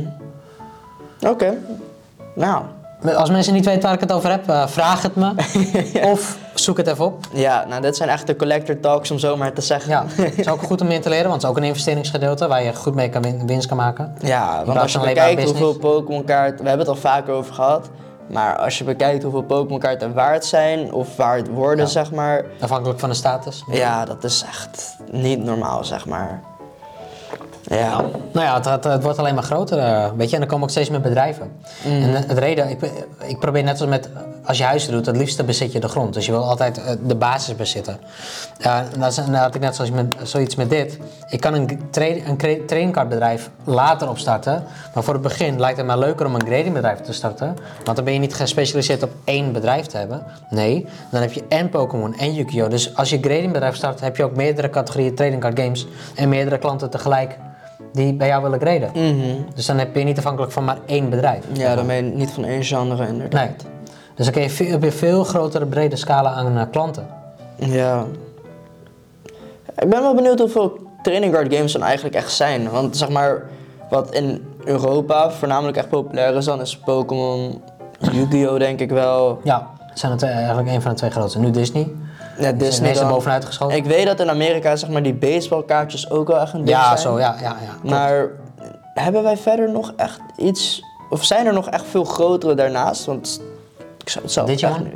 [1.28, 1.54] Oké.
[2.36, 2.64] Nou,
[3.16, 5.34] Als mensen niet weten waar ik het over heb, eh, vraag het me.
[6.12, 7.26] Of zoek het even op.
[7.34, 9.90] ja, nou, dit zijn echt de collector talks om zo maar te zeggen.
[9.92, 12.48] Ja, het is ook goed om in te leren, want het is ook een investeringsgedeelte
[12.48, 14.16] waar je goed mee kan win- winst kan maken.
[14.22, 17.90] Ja, want als je bekijkt hoeveel Pokémon kaarten, we hebben het al vaker over gehad,
[18.30, 21.92] maar als je bekijkt hoeveel Pokémon kaarten waard zijn of waard worden, Ja.
[21.92, 23.64] zeg maar, Afhankelijk van de status.
[23.72, 26.42] ja, dat is echt niet normaal, zeg maar.
[27.70, 28.02] Ja,
[28.32, 30.64] Nou ja, het, het, het wordt alleen maar groter, eh, weet je, en er komen
[30.64, 31.52] ook steeds meer bedrijven.
[31.86, 31.92] Mm.
[32.02, 32.80] En het reden, ik,
[33.28, 34.10] ik probeer net als met,
[34.46, 36.14] als je huizen doet, het liefste bezit je de grond.
[36.14, 37.98] Dus je wil altijd eh, de basis bezitten.
[38.60, 40.98] Eh, en dat is- en dan had ik net zoals met, zoiets met dit.
[41.30, 45.98] Ik kan een, tra een trainingcardbedrijf later opstarten, maar voor het begin lijkt het me
[45.98, 47.56] leuker om een gradingbedrijf te starten.
[47.84, 50.24] Want dan ben je niet gespecialiseerd op één bedrijf te hebben.
[50.50, 52.70] Nee, dan heb je en Pokémon en Yu-Gi-Oh!
[52.70, 56.58] Dus als je gradingbedrijf start, heb je ook meerdere categorieën trading card games en meerdere
[56.58, 57.38] klanten tegelijk
[57.94, 58.92] die bij jou willen graden.
[59.56, 61.44] Dus dan heb je niet afhankelijk van maar één bedrijf.
[61.54, 63.42] ja dan ben je niet van één genre inderdaad.
[63.42, 63.50] Nee.
[64.16, 67.08] Dus dan kun je veel, heb je veel grotere, brede scala aan eh, klanten.
[67.56, 68.06] Ja.
[69.80, 72.70] Ik ben wel benieuwd hoeveel training card games dan eigenlijk echt zijn.
[72.70, 73.44] Want zeg maar,
[73.90, 77.62] wat in Europa voornamelijk echt populair is dan is Pokémon,
[78.12, 79.40] Yu-Gi-Oh denk ik wel.
[79.44, 81.40] Ja, het zijn er twee- eigenlijk een van de twee grootste.
[81.40, 81.92] Nu Disney.
[82.40, 83.14] Ja, Disney is er dan.
[83.14, 83.78] bovenuit geschoten.
[83.78, 86.84] Ik weet dat in Amerika zeg maar die baseballkaartjes ook wel echt een ding ja,
[86.86, 86.98] zijn.
[86.98, 87.56] zo, ja, ja, ja.
[87.70, 87.84] klopt.
[87.84, 88.28] Maar
[88.94, 93.06] hebben wij verder nog echt iets, of zijn er nog echt veel grotere daarnaast?
[93.06, 93.42] Want
[93.98, 94.92] ik zou het zelf Digimon?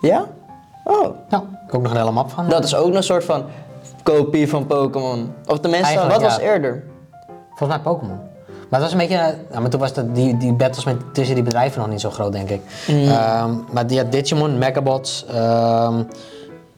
[0.00, 0.26] Ja?
[0.84, 2.48] Oh, Ja, ik heb ook nog een hele map van.
[2.48, 3.44] dat is ook een soort van
[4.02, 5.34] kopie van Pokémon.
[5.46, 6.84] Of tenminste, Eigenlijk, wat was eerder?
[7.48, 8.20] Volgens mij Pokémon.
[8.68, 11.44] Maar het was een beetje, maar toen was dat, die, die battles met, tussen die
[11.44, 12.60] bedrijven nog niet zo groot, denk ik.
[12.86, 15.24] Ehm, maar die had Digimon, Megabots,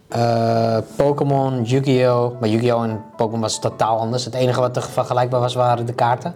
[0.08, 2.40] eh, Pokémon, Yu-Gi-Oh!
[2.40, 2.82] Maar Yu-Gi-Oh!
[2.82, 4.24] en Pokémon was totaal anders.
[4.24, 6.34] Het enige wat er vergelijkbaar was, waren de kaarten.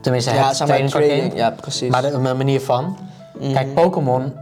[0.00, 1.30] Tenminste, Ja, het game.
[1.34, 1.90] Ja, precies.
[1.90, 2.96] Maar de, de manier van.
[3.52, 4.32] Kijk, Pokémon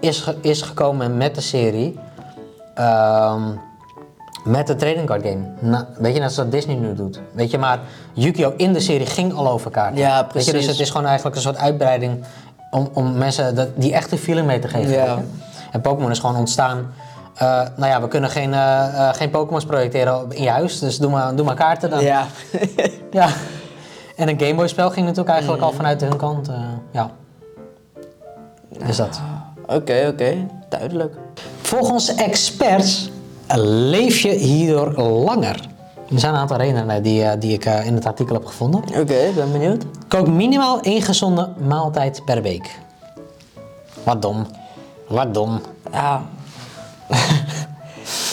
[0.00, 1.98] is, is gekomen met de serie.
[2.74, 3.42] ehm,
[4.44, 5.84] met de trading card game.
[5.98, 7.20] Weet je, net zoals Disney nu doet.
[7.32, 7.78] Weet je, maar
[8.12, 8.52] Yu-Gi-Oh!
[8.56, 9.98] in de serie ging al over kaarten.
[9.98, 10.66] Ja, Weet je, dus precies.
[10.70, 12.24] het is gewoon eigenlijk een soort uitbreiding
[12.70, 14.92] om, om mensen dat, die echte feeling mee te geven.
[14.92, 15.18] Ja.
[15.72, 16.92] En Pokémon is gewoon ontstaan.
[17.34, 21.10] eh, nou ja, we kunnen geen, eh, geen Pokémons projecteren in je huis, dus doe
[21.10, 22.02] maar, doe maar kaarten dan.
[22.02, 22.26] Ja.
[23.10, 23.28] Ja.
[24.16, 25.68] En een Game Boy spel ging natuurlijk eigenlijk Mm.
[25.68, 26.50] al vanuit hun kant.
[26.92, 27.10] ja.
[28.86, 29.20] Dus dat.
[29.66, 30.46] Oké, oké.
[30.68, 31.14] Duidelijk.
[31.62, 33.10] Volgens experts
[33.56, 35.72] leef je hierdoor langer.
[36.12, 38.80] Er zijn een aantal redenen die, eh, die ik eh, in het artikel heb gevonden.
[38.80, 39.84] Oké, ben benieuwd.
[40.08, 42.78] Kook minimaal één gezonde maaltijd per week.
[44.02, 44.46] Wat dom.
[45.08, 45.60] Wat dom.
[45.92, 46.22] Ja.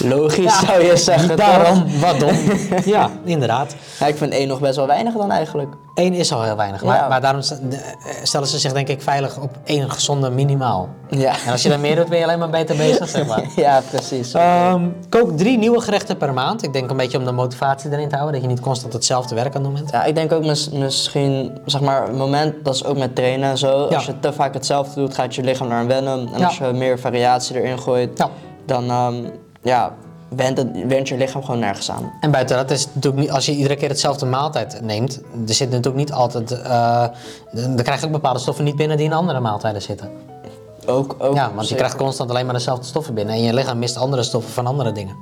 [0.03, 1.27] Logisch zou je zeggen.
[1.27, 1.37] toch?
[1.37, 2.35] Daarom, wat dom.
[2.85, 3.75] ja, inderdaad.
[3.99, 5.73] Ja, ik vind één nog best wel weinig dan eigenlijk.
[5.95, 6.81] Eén is al heel weinig.
[6.81, 6.87] Ja.
[6.87, 7.77] Maar, maar daarom eh,
[8.23, 10.89] stellen ze zich denk ik veilig op één gezonde minimaal.
[11.09, 11.33] Ja.
[11.45, 13.43] En als je daar meer doet, ben je alleen maar beter bezig, zeg maar.
[13.55, 14.33] Ja, precies.
[14.33, 16.63] Ehm, kook drie nieuwe gerechten per maand.
[16.63, 18.33] Ik denk een beetje om de motivatie erin te houden.
[18.33, 19.91] Dat je niet constant hetzelfde werk aan het doen bent.
[19.91, 23.57] Ja, ik denk ook mis- misschien, zeg maar, moment, dat is ook met trainen en
[23.57, 23.85] zo.
[23.85, 26.29] Als je te vaak hetzelfde doet, gaat je lichaam naar wennen.
[26.33, 28.29] En als je meer variatie erin gooit, Ja.
[28.65, 29.15] dan ehm,
[29.61, 29.93] ja,
[30.35, 32.11] went, het, went je lichaam gewoon nergens aan.
[32.19, 35.53] En buiten dat is het natuurlijk niet, als je iedere keer hetzelfde maaltijd neemt, er
[35.53, 37.05] zit natuurlijk niet altijd, eh,
[37.51, 40.09] dan krijg je ook bepaalde stoffen niet binnen die in andere maaltijden zitten.
[40.85, 43.79] Ook, ook Ja, want je krijgt constant alleen maar dezelfde stoffen binnen en je lichaam
[43.79, 45.15] mist andere stoffen van andere dingen.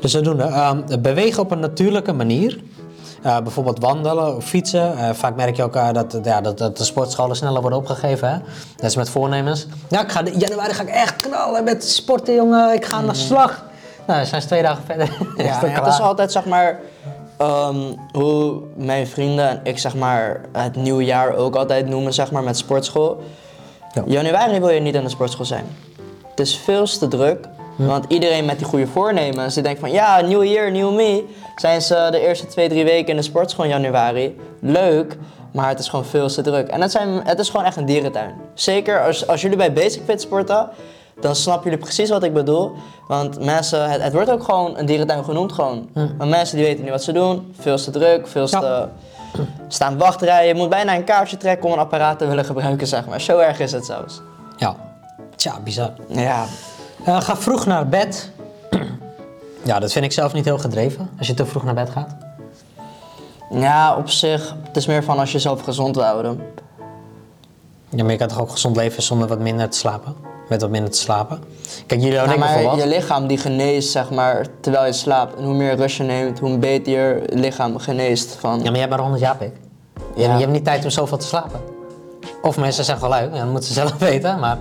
[0.00, 2.60] Dus zodoende, ehm bewegen op een natuurlijke manier.
[3.26, 4.98] Eh, bijvoorbeeld wandelen of fietsen.
[4.98, 8.28] Eh, vaak merk je ook eh, dat, ja, dat, dat de sportscholen sneller worden opgegeven.
[8.30, 8.38] Hè?
[8.76, 9.66] Dat is met voornemens.
[9.88, 12.74] Ja, ik ga de, januari ga ik echt knallen met sporten, jongen.
[12.74, 13.64] Ik ga aan de slag.
[14.06, 15.06] Nou, dan zijn ze twee dagen verder.
[15.36, 15.88] Ja, Is het ja, het klaar.
[15.88, 16.80] is altijd zeg maar
[17.36, 17.76] ehm,
[18.12, 22.42] hoe mijn vrienden en ik zeg maar het nieuwe jaar ook altijd noemen zeg maar
[22.42, 23.22] met sportschool.
[23.92, 24.02] Ja.
[24.06, 25.66] Januari wil je niet in de sportschool zijn.
[26.30, 27.48] Het is veel te druk.
[27.76, 31.24] Want iedereen met die goede voornemens, die denkt van ja, nieuw year, nieuw me.
[31.56, 34.40] Zijn ze de eerste twee, drie weken in de sportschool in januari.
[34.60, 35.16] Leuk,
[35.52, 36.68] maar het is gewoon veel te druk.
[36.68, 38.34] En het, zijn, het is gewoon echt een dierentuin.
[38.54, 40.68] Zeker als, als jullie bij Basic Fit sporten,
[41.20, 42.72] dan snappen jullie precies wat ik bedoel.
[43.08, 45.88] Want mensen, het, het wordt ook gewoon een dierentuin genoemd gewoon.
[46.18, 48.60] Maar mensen die weten niet wat ze doen, veel te druk, veel Ja.
[48.60, 48.88] te
[49.68, 50.48] staan wachtrijen.
[50.48, 53.20] Je moet bijna een kaartje trekken om een apparaat te willen gebruiken, zeg maar.
[53.20, 54.20] Zo erg is het zelfs.
[54.56, 54.76] Ja.
[55.36, 55.92] Tja, bizar.
[56.08, 56.44] Ja,
[57.06, 58.30] Eh, ga vroeg naar bed.
[59.62, 62.16] ja, dat vind ik zelf niet heel gedreven, als je te vroeg naar bed gaat.
[63.50, 66.40] ja op zich, het is meer van als je jezelf gezond wil houden.
[67.88, 70.14] Ja, maar je kan toch ook gezond leven zonder wat minder te slapen?
[70.48, 71.42] Met wat minder te slapen.
[71.86, 75.34] Kijk, jullie maar je lichaam die geneest, zeg maar, terwijl je slaapt.
[75.36, 78.56] En hoe meer rust je neemt, hoe beter je lichaam geneest van...
[78.56, 79.52] Ja, maar jij hebt maar 100 jaar, pik.
[80.16, 80.32] Je, Ja.
[80.34, 81.60] je hebt niet tijd om zoveel te slapen.
[82.42, 84.38] Of mensen zeggen wel uit, ja, dat moeten ze zelf weten.
[84.38, 84.58] Maar,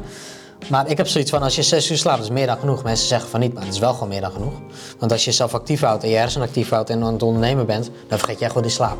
[0.70, 2.84] maar ik heb zoiets van, als je 6 uur slaapt, dat is meer dan genoeg.
[2.84, 4.54] Mensen zeggen van niet, maar het is wel gewoon meer dan genoeg.
[5.00, 7.66] Want als je jezelf actief houdt en je hersenen actief houdt en aan het ondernemen
[7.66, 8.98] bent, dan vergeet je gewoon die slaap.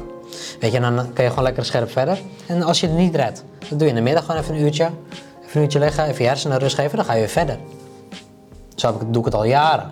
[0.60, 2.22] Weet je, dan kan je gewoon lekker scherp verder.
[2.46, 4.62] En als je het niet redt, dan doe je in de middag gewoon even een
[4.62, 4.84] uurtje.
[4.84, 7.58] Even een uurtje liggen, even je hersenen rust geven, dan ga je weer verder.
[8.76, 9.92] Zo heb ik, doe ik het al jaren.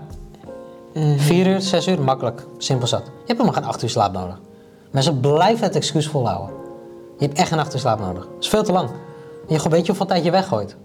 [1.18, 2.46] Vier uur, zes uur, makkelijk.
[2.58, 3.04] Simpel zat.
[3.06, 4.40] Je hebt helemaal geen acht uur slaap nodig.
[4.92, 6.56] Mensen blijven het excuus volhouden.
[7.18, 8.24] Je hebt echt geen acht uur slaap nodig.
[8.24, 8.90] Dat is veel te lang.
[9.48, 10.76] Je weet je hoeveel tijd je weggooit.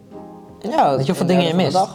[0.60, 1.72] Ja, Weet je hoeveel dingen je mist?
[1.72, 1.88] Dat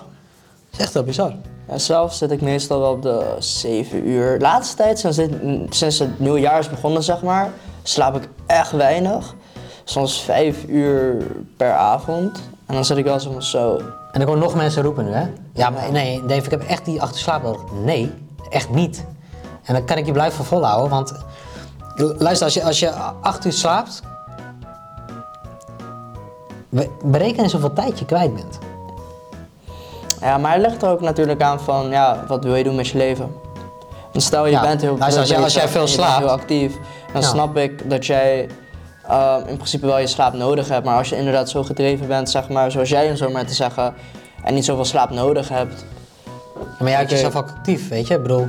[0.72, 1.34] is echt heel bizar.
[1.68, 4.40] Ja, zelf zit ik meestal wel op de 7 uur.
[4.40, 5.32] Laatste tijd, sinds, dit,
[5.70, 7.52] sinds het nieuwe jaar is begonnen, zeg maar,
[7.84, 9.36] slaap ik echt weinig.
[9.84, 12.42] Soms 5 uur per avond.
[12.66, 13.82] En dan zit ik wel zo van zo.
[14.12, 15.26] En ik hoor nog mensen roepen nu, hè?
[15.54, 17.62] Ja, maar nee, Dave, ik heb echt die acht uur slaap nodig.
[17.84, 18.12] Nee,
[18.50, 19.06] echt niet.
[19.64, 21.14] En dan kan ik je blijven volhouden, want...
[21.96, 24.02] Luister, als je, als je acht uur slaapt...
[26.74, 28.58] be- Bereken eens hoeveel tijd je kwijt bent.
[30.22, 32.88] Ja, maar het ligt er ook natuurlijk aan van, ja, wat wil je doen met
[32.88, 33.32] je leven?
[34.12, 36.30] Want stel je Ja, bent heel luister, als jij- als jij bezig veel slaapt- heel
[36.30, 36.74] actief,
[37.14, 37.28] dan Ja.
[37.28, 38.50] snap ik dat jij
[39.08, 40.86] ehm, in principe wel je slaap nodig hebt.
[40.86, 43.54] Maar als je inderdaad zo gedreven bent, zeg maar, zoals jij en zo maar te
[43.54, 43.94] zeggen,
[44.44, 45.86] en niet zoveel slaap nodig hebt,
[46.56, 48.14] Ja, maar jij houdt jezelf ook actief, weet je?
[48.14, 48.48] Ik bedoel...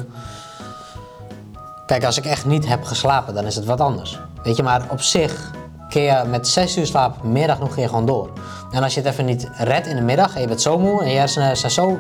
[1.87, 4.21] Kijk, als ik echt niet heb geslapen, dan is het wat anders.
[4.43, 5.51] Weet je, maar op zich
[5.95, 8.31] kun je met zes uur slaap middag nog je gewoon door.
[8.71, 11.03] En als je het even niet redt in de middag en je bent zo moe
[11.03, 11.97] en je hersenen zijn zo eh,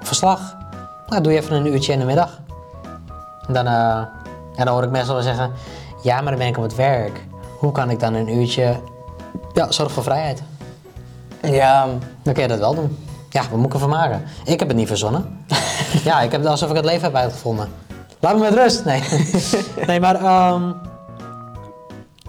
[0.00, 0.56] verslag,
[1.06, 2.40] nou doe je even een uurtje in de middag.
[3.46, 3.96] En dan, eh,
[4.56, 5.52] en dan hoor ik mensen wel zeggen,
[6.02, 7.24] ja, maar dan ben ik op het werk.
[7.58, 8.80] Hoe kan ik dan een uurtje,
[9.52, 10.42] ja, zorg voor vrijheid.
[11.42, 11.86] ja,
[12.22, 13.04] Dan kun je dat wel doen.
[13.30, 14.22] Ja, wat moet ik ervan maken?
[14.44, 15.46] Ik heb het niet verzonnen.
[16.04, 17.68] ja, ik heb het alsof ik het leven heb uitgevonden.
[18.20, 18.84] Laat me met rust.
[18.84, 19.02] Nee,
[19.86, 20.14] nee maar...
[20.14, 20.72] ehm,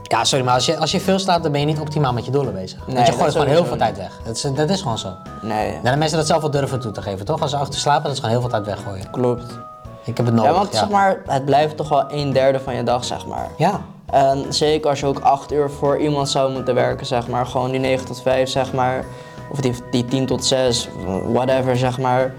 [0.08, 2.26] ja, sorry, maar als je, als je veel slaapt, dan ben je niet optimaal met
[2.26, 2.88] je doelen bezig.
[2.88, 4.12] Nee, Want je gooit gewoon heel veel tijd weg.
[4.26, 5.13] Dat is, dat is gewoon zo.
[5.41, 7.41] nee, Ja, de mensen dat zelf wel durven toe te geven, toch?
[7.41, 9.12] Als ze achter slapen, dat is gewoon heel veel tijd weggooien.
[9.12, 9.60] klopt.
[10.04, 12.76] Ik heb het nodig, Ja, want zeg maar, het blijft toch wel een derde van
[12.76, 13.48] je dag, zeg maar.
[13.58, 13.82] Ja.
[14.06, 17.46] En zeker als je ook acht uur voor iemand zou moeten werken, zeg maar.
[17.46, 19.04] Gewoon die 9 tot 5, zeg maar.
[19.52, 20.89] Of die, die 10 tot 6,
[21.32, 22.34] whatever, zeg maar.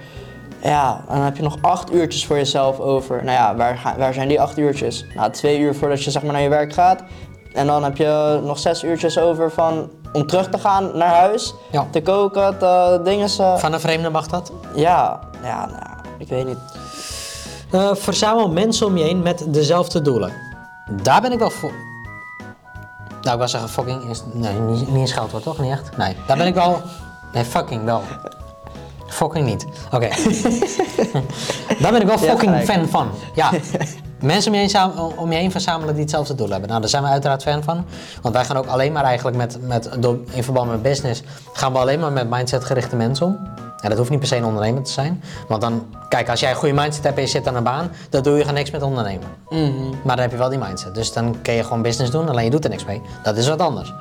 [0.62, 3.24] Ja, dan heb je nog acht uurtjes voor jezelf over.
[3.24, 5.04] Nou ja, waar, waar zijn die acht uurtjes?
[5.14, 7.02] Nou, twee uur voordat je zeg maar naar je werk gaat.
[7.58, 11.54] En dan heb je nog zes uurtjes over van, om terug te gaan naar huis.
[11.70, 11.86] Ja.
[11.90, 13.28] Te koken, te dingen.
[13.28, 14.52] ze- Van een vreemde mag dat?
[14.74, 16.58] Ja, ja, nou, ik weet niet.
[17.70, 20.32] Eh, verzamel mensen om je heen met dezelfde doelen.
[21.02, 21.72] Daar ben ik wel voor.
[23.20, 24.22] Nou, ik wil zeggen fucking is...
[24.32, 25.58] Nee, niet, niet scheldwoord toch?
[25.58, 25.96] Niet echt?
[25.96, 26.80] Nee, daar ben ik wel...
[27.32, 28.02] Nee, fucking wel.
[29.06, 29.66] Fucking niet.
[29.92, 30.08] Oké.
[31.82, 33.08] daar ben ik wel fucking fan van.
[33.34, 33.50] Ja.
[34.20, 36.68] Mensen om je, heen, om je heen verzamelen die hetzelfde doel hebben.
[36.68, 37.84] Nou, daar zijn we uiteraard fan van.
[38.22, 39.88] Want wij gaan ook alleen maar eigenlijk met, met
[40.30, 43.38] in verband met business, gaan we alleen maar met mindset gerichte mensen om.
[43.80, 45.22] En dat hoeft niet per se een ondernemer te zijn.
[45.48, 47.90] Want dan, kijk, als jij een goede mindset hebt en je zit aan een baan,
[48.10, 49.28] dan doe je gewoon niks met ondernemen.
[50.04, 50.94] Maar dan heb je wel die mindset.
[50.94, 53.02] Dus dan kun je gewoon business doen, alleen je doet er niks mee.
[53.22, 53.92] Dat is wat anders.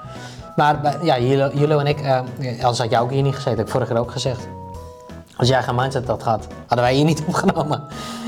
[0.56, 3.66] Maar ja, Julo Julo en ik, eh, anders had jij ook hier niet gezeten, heb
[3.66, 4.48] ik vorige keer ook gezegd.
[5.38, 7.84] Als jij geen mindset had gehad, hadden wij hier niet opgenomen.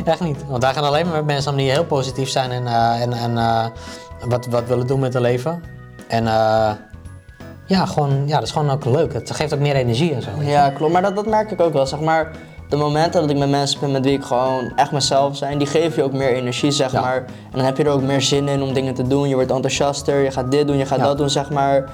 [0.06, 0.46] Echt niet.
[0.48, 3.14] Want wij gaan alleen maar met mensen om die heel positief zijn en, eh, en,
[3.14, 3.66] en eh,
[4.28, 5.64] wat, wat willen doen met hun leven.
[6.08, 6.72] En eh,
[7.66, 9.14] ja, gewoon, ja, dat is gewoon ook leuk.
[9.14, 10.30] Het geeft ook meer energie en zo.
[10.40, 10.94] Ja, klopt.
[10.94, 11.86] Maar dat, dat merk ik ook wel.
[11.88, 12.32] Zeg maar,
[12.70, 15.68] de momenten dat ik met mensen ben met wie ik gewoon echt mezelf zijn, die
[15.68, 17.02] geven je ook meer energie, zeg Ja.
[17.02, 17.16] maar.
[17.26, 19.28] En dan heb je er ook meer zin in om dingen te doen.
[19.28, 21.04] Je wordt enthousiaster, je gaat dit doen, je gaat Ja.
[21.06, 21.90] dat doen, zeg maar.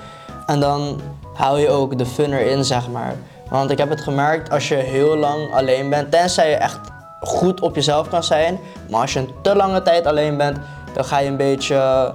[0.45, 1.01] En dan
[1.34, 3.15] hou je ook de fun erin, zeg maar.
[3.49, 6.79] Want ik heb het gemerkt, als je heel lang alleen bent, tenzij je echt
[7.21, 10.58] goed op jezelf kan zijn, maar als je een te lange tijd alleen bent,
[10.93, 12.13] dan ga je een beetje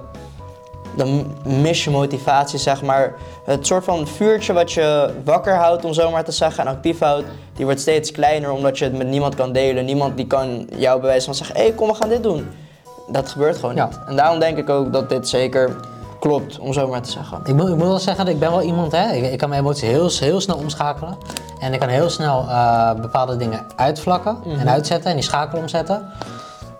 [0.95, 3.13] dan mis je motivatie, zeg maar.
[3.45, 6.99] Het soort van vuurtje wat je wakker houdt, om zo maar te zeggen, en actief
[6.99, 9.85] houdt, die wordt steeds kleiner omdat je het met niemand kan delen.
[9.85, 12.49] Niemand die kan jou bewijzen van zeggen, hé, hey, kom, we gaan dit doen.
[13.07, 13.85] Dat gebeurt gewoon Ja.
[13.85, 13.99] niet.
[14.07, 15.75] En daarom denk ik ook dat dit zeker
[16.21, 17.39] Klopt, om zo maar te zeggen.
[17.43, 19.49] Ik moet, ik moet wel zeggen, dat ik ben wel iemand, hè, ik, ik kan
[19.49, 21.17] mijn emoties heel, heel snel omschakelen.
[21.59, 26.09] En ik kan heel snel eh, bepaalde dingen uitvlakken en uitzetten en die schakel omzetten.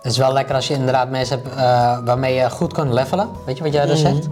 [0.01, 3.29] Het is wel lekker als je inderdaad mensen hebt eh, waarmee je goed kan levelen,
[3.45, 4.27] weet je wat jij dus zegt.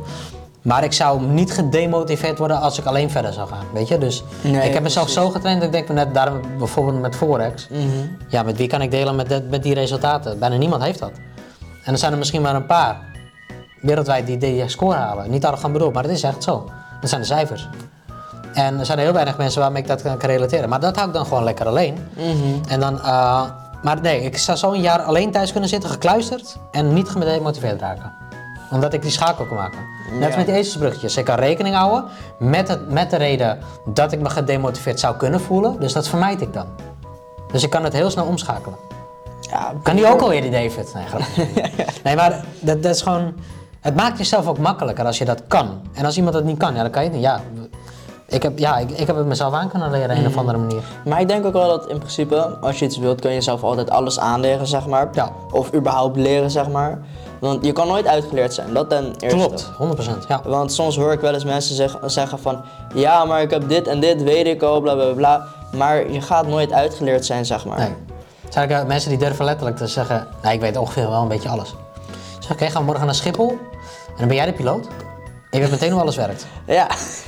[0.61, 3.97] Maar ik zou niet gedemotiveerd worden als ik alleen verder zou gaan, weet je.
[3.97, 7.67] Dus Nee, ik heb mezelf zo getraind dat ik denk, net daarom bijvoorbeeld met Forex.
[8.27, 10.39] Ja, met wie kan ik delen met, met die resultaten?
[10.39, 11.11] Bijna niemand heeft dat.
[11.83, 13.07] En er zijn er misschien maar een paar
[13.81, 15.29] wereldwijd die die score halen.
[15.29, 16.69] Niet arrogant bedoeld, maar het is echt zo.
[17.01, 17.69] Dat zijn de cijfers.
[18.53, 20.69] En er zijn er heel weinig mensen waarmee ik dat kan, relateren.
[20.69, 21.97] Maar dat hou ik dan gewoon lekker alleen.
[22.67, 23.43] En dan, eh,
[23.83, 27.81] maar nee, ik zou zo een jaar alleen thuis kunnen zitten, gekluisterd en niet gedemotiveerd
[27.81, 28.13] raken.
[28.71, 29.79] Omdat ik die schakel kan maken.
[30.11, 30.37] Net als Ja.
[30.37, 31.17] met die ezelsbruggetjes.
[31.17, 32.05] Ik kan rekening houden
[32.39, 35.79] met, het, met de reden dat ik me gedemotiveerd zou kunnen voelen.
[35.79, 36.65] Dus dat vermijd ik dan.
[37.51, 38.77] Dus ik kan het heel snel omschakelen.
[39.41, 40.93] Ja, Kan die ook alweer die David?
[40.93, 41.05] Nee,
[42.03, 43.33] nee maar dat, dat is gewoon...
[43.79, 45.81] Het maakt jezelf ook makkelijker als je dat kan.
[45.93, 47.25] En als iemand dat niet kan, ja, dan kan je het niet.
[47.27, 47.41] Ja,
[48.27, 50.57] ik heb, ja, ik, ik heb het mezelf aan kunnen leren op een of andere
[50.57, 50.81] manier.
[51.05, 53.63] Maar ik denk ook wel dat in principe, als je iets wilt, kun je jezelf
[53.63, 55.09] altijd alles aanleren, zeg maar.
[55.11, 55.29] Ja.
[55.51, 56.99] Of überhaupt leren, zeg maar.
[57.39, 59.37] Want je kan nooit uitgeleerd zijn, dat ten eerste.
[59.37, 59.71] Klopt,
[60.23, 60.27] 100%.
[60.27, 60.41] Ja.
[60.45, 62.61] Want soms hoor ik wel eens mensen zeg- zeggen van...
[62.93, 65.45] Ja, maar ik heb dit en dit, weet ik al, bla bla bla.
[65.75, 67.77] Maar je gaat nooit uitgeleerd zijn, zeg maar.
[67.77, 67.87] Nee.
[68.45, 70.27] Er zijn ook eh, mensen die durven letterlijk te zeggen...
[70.43, 71.75] Nee, ik weet ongeveer wel een beetje alles.
[72.51, 73.49] Oké, gaan we morgen naar Schiphol.
[74.07, 74.87] En dan ben jij de piloot.
[75.49, 76.47] En je weet meteen hoe alles werkt.
[76.65, 76.87] Ja,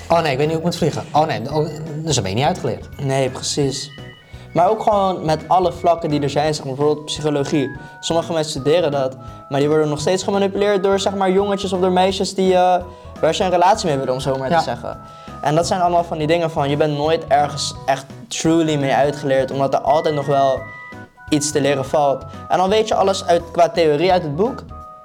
[0.10, 1.03] Oh nee, ik weet niet hoe ik moet vliegen.
[1.13, 2.88] Oh nee, oh, dus dan ben je niet uitgeleerd.
[3.03, 3.91] nee, precies.
[4.53, 7.71] Maar ook gewoon met alle vlakken die er zijn, zeg maar, bijvoorbeeld psychologie.
[7.99, 9.17] Sommige mensen studeren dat,
[9.49, 12.84] maar die worden nog steeds gemanipuleerd door zeg maar, jongetjes of door meisjes die, eh,
[13.21, 14.57] waar ze een relatie mee willen, om zo maar Ja.
[14.57, 14.99] te zeggen.
[15.41, 18.93] En dat zijn allemaal van die dingen van, je bent nooit ergens echt truly mee
[18.93, 20.60] uitgeleerd, omdat er altijd nog wel
[21.29, 22.23] iets te leren valt.
[22.49, 24.63] En dan weet je alles uit, qua theorie uit het boek,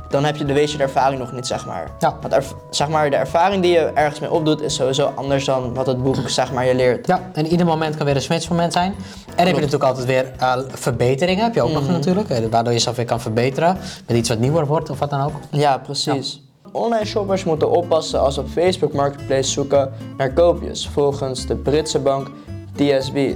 [0.09, 1.91] dan heb je, dan weet je de ervaring nog niet, zeg maar.
[1.99, 2.17] Ja.
[2.21, 5.75] Want erv- zeg maar, de ervaring die je ergens mee opdoet, is sowieso anders dan
[5.75, 7.07] wat het boek zeg maar, je leert.
[7.07, 8.95] Ja, en ieder moment kan weer een switchmoment zijn.
[8.95, 12.29] En dan heb je natuurlijk altijd weer eh, verbeteringen, heb je ook nog natuurlijk.
[12.31, 15.21] eh, Waardoor je jezelf weer kan verbeteren met iets wat nieuwer wordt of wat dan
[15.21, 15.33] ook.
[15.51, 16.41] Ja, precies.
[16.73, 21.99] Online shoppers moeten oppassen als ze op Facebook Marketplace zoeken naar koopjes, volgens de Britse
[21.99, 22.31] bank
[22.77, 23.33] DSB.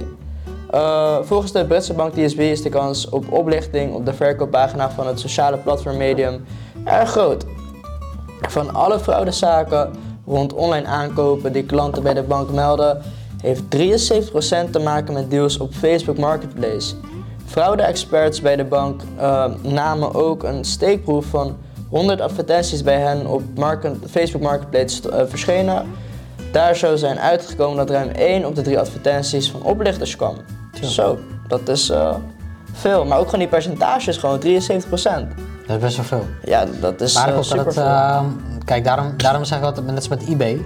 [0.71, 5.07] Eh, volgens de Britse bank DSB is de kans op oplichting op de verkooppagina van
[5.07, 6.43] het sociale platform Medium
[6.83, 7.45] erg groot.
[8.41, 9.91] Van alle fraudezaken
[10.25, 13.01] rond online aankopen die klanten bij de bank melden,
[13.41, 16.95] heeft 73% te maken met deals op Facebook Marketplace.
[17.45, 21.57] Fraude-experts bij de bank eh, namen ook een steekproef van
[21.89, 23.41] 100 advertenties bij hen op
[24.09, 25.85] Facebook Marketplace eh, verschenen.
[26.51, 30.35] Daar zou zijn uitgekomen dat ruim 1 op de 3 advertenties van oplichters kwam.
[30.89, 32.15] Zo, dat is eh,
[32.73, 33.05] veel.
[33.05, 34.43] Maar ook gewoon die percentages, gewoon 73%.
[35.67, 36.25] Dat is best wel veel.
[36.43, 37.83] Ja, dat is Maar eh, ik dat het, superveel.
[37.83, 38.21] eh,
[38.65, 40.61] kijk, daarom, daarom zeg ik altijd, net als met eBay.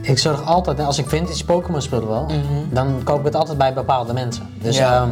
[0.00, 2.26] Ik zorg altijd, als ik vintage Pokémon speel wel,
[2.70, 4.46] dan koop ik het altijd bij bepaalde mensen.
[4.62, 4.84] Dus Mhm.
[4.88, 4.94] Ja.
[5.02, 5.08] ehm,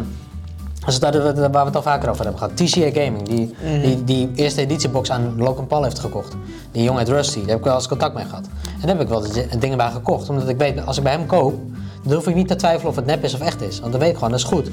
[0.84, 3.80] als het, daar- waar we het al vaker over hebben gehad, TCA Gaming, die, Mhm.
[3.80, 6.32] die, die eerste editiebox aan Logan Paul heeft gekocht.
[6.72, 8.44] Die jongen uit Rusty, daar heb ik wel eens contact mee gehad.
[8.64, 9.24] En daar heb ik wel
[9.58, 11.54] dingen bij gekocht, omdat ik weet, als ik bij hem koop,
[12.02, 13.80] dan hoef ik niet te twijfelen of het nep is of echt is.
[13.80, 14.70] Want dan weet ik gewoon, dat is goed.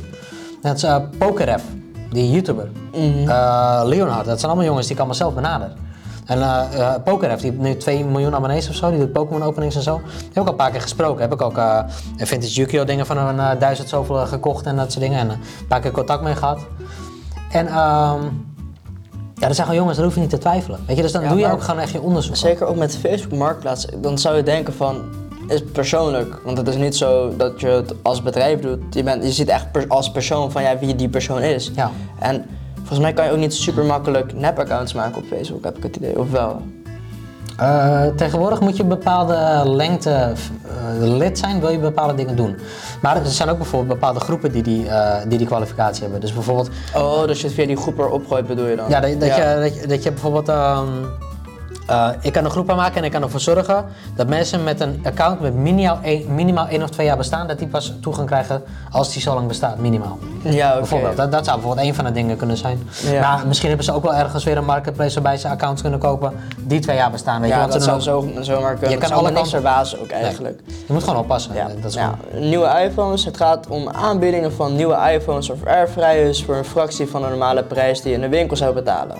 [0.61, 1.55] Net als uh,
[2.11, 2.69] die YouTuber.
[3.85, 5.71] Leonhard, dat zijn allemaal jongens die ik allemaal zelf benader.
[6.25, 9.43] En eh eh, Pokeref, die heeft nu 2 miljoen abonnees of zo, die doet Pokémon
[9.43, 10.01] openings en zo.
[10.03, 11.21] Die heb ik al een paar keer gesproken.
[11.21, 11.79] Heb ik ook eh
[12.17, 15.19] vintage Yu-Gi-Oh dingen van een duizend zoveel gekocht en dat soort dingen.
[15.19, 16.59] En een paar keer contact mee gehad.
[17.51, 18.21] En ehm
[19.39, 20.79] ja, dat zijn gewoon jongens, daar hoef je niet te twijfelen.
[20.87, 22.35] Weet je, dus dan Ja, doe je ook gewoon echt je onderzoek.
[22.35, 25.01] Zeker ook met Facebook Marktplaats, dan zou je denken van,
[25.47, 26.39] is persoonlijk.
[26.43, 28.79] Want het is niet zo dat je het als bedrijf doet.
[28.89, 31.71] Je, bent, je ziet echt per- als persoon van ja, wie die persoon is.
[31.75, 31.91] Ja.
[32.19, 32.45] En
[32.77, 35.95] volgens mij kan je ook niet super makkelijk nep-accounts maken op Facebook, heb ik het
[35.95, 36.19] idee.
[36.19, 36.61] Of wel?
[37.57, 40.33] Eh, tegenwoordig moet je een bepaalde lengte eh,
[40.99, 42.55] lid zijn, wil je bepaalde dingen doen.
[43.01, 46.21] Maar er zijn ook bijvoorbeeld bepaalde groepen die die, eh, die, die kwalificatie hebben.
[46.21, 48.89] Dus bijvoorbeeld Oh, dus je het via die groep erop gooit bedoel je dan?
[48.89, 50.49] Ja, dat, dat, Je, dat, je, dat je bijvoorbeeld.
[50.49, 50.87] ehm,
[51.87, 55.01] eh, ik kan een groep aanmaken en ik kan ervoor zorgen dat mensen met een
[55.05, 58.63] account met minimaal één, minimaal één of twee jaar bestaan, dat die pas toegang krijgen
[58.91, 60.17] als die zo lang bestaat, minimaal.
[60.41, 60.77] Ja, oké.
[60.77, 62.79] Bijvoorbeeld, dat, dat zou bijvoorbeeld één van de dingen kunnen zijn.
[63.11, 63.21] Ja.
[63.21, 66.33] Maar misschien hebben ze ook wel ergens weer een marketplace waarbij ze accounts kunnen kopen
[66.59, 67.41] die twee jaar bestaan.
[67.41, 68.91] Weet je, Ja, want dat ze zou zo, zomaar kunnen.
[68.91, 70.59] Je kan alle verbazen ook eigenlijk.
[70.87, 71.53] Je moet gewoon oppassen.
[71.53, 72.15] Ja, Dat is ja.
[72.29, 73.25] gewoon- Nieuwe iPhones.
[73.25, 77.63] Het gaat om aanbiedingen van nieuwe iPhones of airfryers voor een fractie van de normale
[77.63, 79.17] prijs die je in de winkel zou betalen.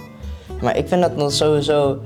[0.62, 1.98] Maar ik vind dat dan sowieso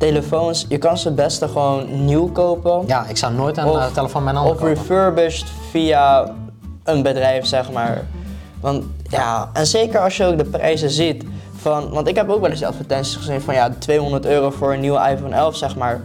[0.00, 2.82] telefoons, je kan ze het beste gewoon nieuw kopen.
[2.86, 4.74] ja, ik zou nooit een Of- eh, telefoon met een ander Of kopen.
[4.76, 6.32] refurbished via
[6.84, 8.02] een bedrijf, zeg maar.
[8.60, 11.24] Want ja, en zeker als je ook de prijzen ziet
[11.56, 14.80] van, want ik heb ook wel eens advertenties gezien van ja, 200 euro voor een
[14.80, 16.00] nieuwe iPhone 11, zeg maar.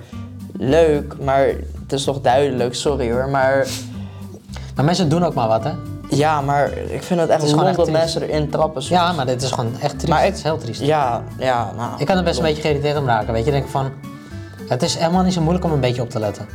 [0.58, 1.46] Leuk, maar
[1.82, 3.30] het is toch duidelijk, sorry hoor.
[3.30, 3.68] Maar
[4.76, 5.72] Maar mensen doen ook maar wat, hè?
[6.10, 8.02] Ja, maar ik vind het echt is gewoon lomp echt dat triest.
[8.16, 8.82] mensen erin trappen.
[8.82, 9.00] soms.
[9.02, 10.08] Ja, maar dit is gewoon echt triest.
[10.08, 10.82] Maar ik- het is heel triest.
[10.82, 11.92] Ja, ja, nou.
[11.98, 13.52] Ik kan er best een beetje geïrriteerd om raken, weet je.
[13.52, 13.90] Ik denk van,
[14.68, 16.46] het is helemaal niet zo moeilijk om een beetje op te letten.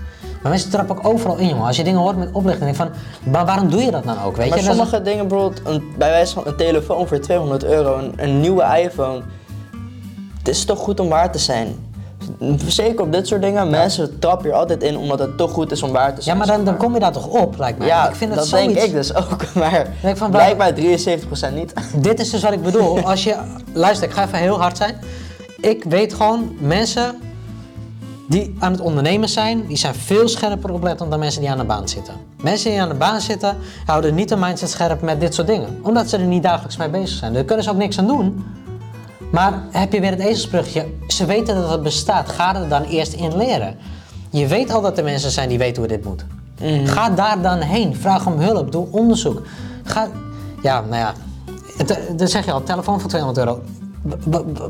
[0.42, 1.66] Maar mensen trappen ook overal in, jongen.
[1.66, 4.22] Als je dingen hoort met oplichting, denk ik van, maar waarom doe je dat dan
[4.24, 4.64] ook, weet Maar je?
[4.64, 8.40] Is- sommige dingen, bijvoorbeeld een, bij wijze van een telefoon voor 200 euro, een, een
[8.40, 9.20] nieuwe iPhone.
[10.38, 11.76] Het is toch goed om waar te zijn.
[12.66, 15.82] Zeker op dit soort dingen, mensen trappen hier altijd in omdat het toch goed is
[15.82, 16.36] om waar te Ja, zijn.
[16.36, 17.86] maar dan, dan kom je daar toch op, lijkt mij.
[17.86, 18.74] Ja, ik vind dat zoiets...
[18.74, 20.78] denk ik dus ook, maar Denk van, blijkbaar 73%
[21.54, 21.72] niet.
[22.06, 23.00] Dit is dus wat ik bedoel.
[23.00, 23.36] Als je,
[23.72, 24.94] luister, ik ga even heel hard zijn.
[25.60, 27.20] Ik weet gewoon, mensen
[28.28, 31.64] die aan het ondernemen zijn, die zijn veel scherper oplettend dan mensen die aan de
[31.64, 32.14] baan zitten.
[32.42, 33.56] Mensen die aan de baan zitten,
[33.86, 35.80] houden niet een mindset scherp met dit soort dingen.
[35.82, 37.32] Omdat ze er niet dagelijks mee bezig zijn.
[37.32, 38.44] Daar kunnen ze ook niks aan doen.
[39.32, 42.28] Maar heb je weer het ezelsbruggetje, ze weten dat het bestaat.
[42.28, 43.76] Ga er dan eerst in leren.
[44.30, 46.24] Je weet al dat er mensen zijn die weten hoe dit moet.
[46.84, 47.96] Ga daar dan heen.
[47.96, 48.72] Vraag om hulp.
[48.72, 49.42] Doe onderzoek.
[49.84, 50.08] Ga...
[50.62, 51.14] Ja, nou ja.
[52.16, 53.62] Dan zeg je al, telefoon voor 200 euro.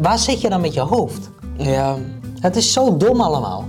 [0.00, 1.30] Waar zit je dan met je hoofd?
[1.56, 1.96] Ja,
[2.40, 3.64] Het is zo dom allemaal.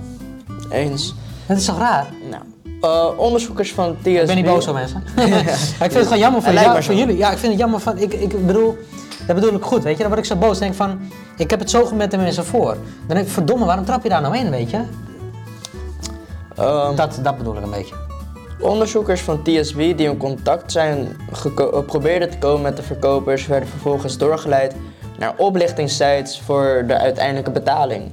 [0.70, 1.14] eens.
[1.46, 2.06] Het is toch raar?
[2.30, 2.42] Nou,
[2.80, 4.06] eh, onderzoekers van TSB...
[4.06, 5.02] Ik ben niet boos op mensen.
[5.16, 6.92] ik vind het gewoon jammer zo.
[6.92, 7.16] jullie.
[7.16, 7.98] Ja, ik vind het jammer van...
[7.98, 8.78] Ik, ik bedoel...
[9.26, 9.98] Dat bedoel ik goed, weet je.
[9.98, 10.58] Dan word ik zo boos.
[10.58, 11.00] denk van...
[11.36, 12.76] Ik heb het zo met de mensen voor.
[13.06, 14.82] Dan denk ik, verdomme, waarom trap je daar nou heen, weet je?
[16.56, 17.94] Ehm, Dat, dat bedoel ik een beetje.
[18.60, 21.16] Onderzoekers van TSB die in contact zijn
[21.56, 24.74] eh, probeerden te komen met de verkopers, werden vervolgens doorgeleid
[25.18, 28.10] naar oplichtingssites voor de uiteindelijke betaling.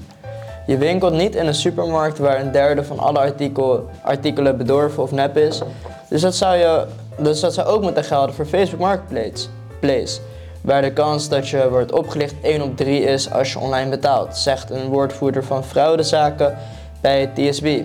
[0.65, 5.11] Je winkelt niet in een supermarkt waar een derde van alle artikel, artikelen bedorven of
[5.11, 5.61] nep is.
[6.09, 6.85] Dus dat, zou je,
[7.17, 9.47] dus dat zou ook moeten gelden voor Facebook Marketplace,
[9.79, 10.19] Place,
[10.61, 14.37] waar de kans dat je wordt opgelicht 1 op 3 is als je online betaalt,
[14.37, 16.57] zegt een woordvoerder van fraudezaken
[17.01, 17.81] bij TSB.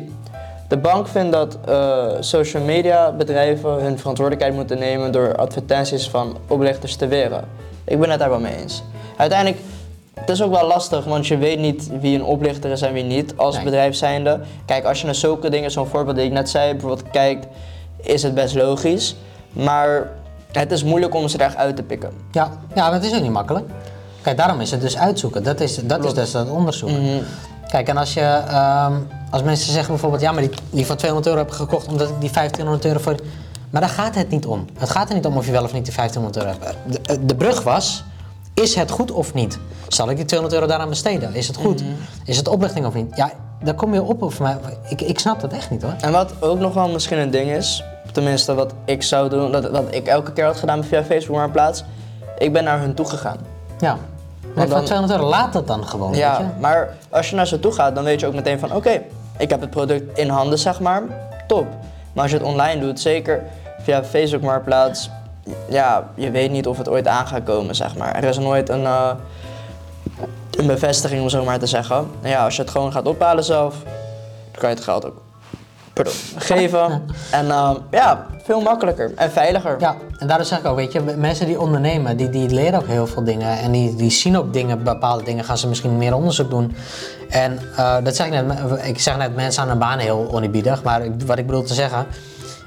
[0.68, 6.36] De bank vindt dat eh, social media bedrijven hun verantwoordelijkheid moeten nemen door advertenties van
[6.48, 7.44] oplichters te weren.
[7.84, 8.82] Ik ben het daar wel mee eens.
[9.16, 9.60] Uiteindelijk,
[10.14, 13.02] het is ook wel lastig, want je weet niet wie een oplichter is en wie
[13.04, 13.64] niet als Nee.
[13.64, 14.40] bedrijf zijnde.
[14.66, 17.46] Kijk, als je naar zulke dingen, zo'n voorbeeld die ik net zei, bijvoorbeeld kijkt,
[17.96, 19.16] is het best logisch.
[19.52, 20.10] Maar
[20.60, 22.10] het is moeilijk om ze er echt uit te pikken.
[22.30, 23.66] Ja, ja, het is ook niet makkelijk.
[24.22, 25.42] Kijk, daarom is het dus uitzoeken.
[25.42, 26.90] Dat is, dat is dus dat onderzoek.
[26.90, 27.22] Mhm.
[27.68, 28.92] Kijk, en als je, ehm,
[29.30, 32.08] als mensen zeggen bijvoorbeeld, ja, maar die, die van 200 euro heb ik gekocht omdat
[32.08, 33.14] ik die 1500 euro voor.
[33.70, 34.64] Maar daar gaat het niet om.
[34.78, 37.06] Het gaat er niet om of je wel of niet die 1500 euro hebt.
[37.06, 38.04] De, de brug was,
[38.54, 39.58] is het goed of niet?
[39.88, 41.34] Zal ik die 200 euro daaraan besteden?
[41.34, 41.82] Is het goed?
[42.24, 43.16] Is het oplichting of niet?
[43.16, 43.32] Ja,
[43.62, 44.22] daar kom je op.
[44.22, 44.40] Of.
[44.88, 45.94] Ik, ik snap dat echt niet hoor.
[46.00, 47.84] En wat ook nog wel misschien een ding is,
[48.14, 51.84] tenminste wat ik zou doen, dat, wat ik elke keer had gedaan via Facebook Marktplaats,
[52.38, 53.36] ik ben naar hun toe gegaan.
[53.78, 53.96] Ja.
[54.54, 56.10] Maar dan- van 200 euro, laat het dan gewoon.
[56.10, 56.24] weet je?
[56.24, 59.00] Ja, maar als je naar ze toe gaat, dan weet je ook meteen van oké,
[59.38, 61.02] ik heb het product in handen, zeg maar.
[61.46, 61.66] Top.
[62.12, 63.42] Maar als je het online doet, zeker
[63.80, 65.10] via Facebook Marktplaats,
[65.68, 68.14] ja, je weet niet of het ooit aan gaat komen, zeg maar.
[68.14, 69.10] Er is nooit een, eh,
[70.50, 72.08] een bevestiging, om zo maar te zeggen.
[72.22, 73.74] En ja, als je het gewoon gaat ophalen zelf,
[74.50, 75.22] dan kan je het geld ook
[75.94, 77.02] pardon, geven.
[77.30, 79.76] En eh, ja, veel makkelijker en veiliger.
[79.80, 82.86] Ja, en daarom zeg ik ook, weet je, mensen die ondernemen, die, die leren ook
[82.86, 83.58] heel veel dingen.
[83.58, 86.74] En die, die zien ook dingen, bepaalde dingen, gaan ze misschien meer onderzoek doen.
[87.28, 88.44] En eh, dat zeg ik net,
[88.86, 90.82] ik zeg net mensen aan de baan heel oneerbiedig.
[90.82, 92.06] Maar ik- wat ik bedoel te zeggen,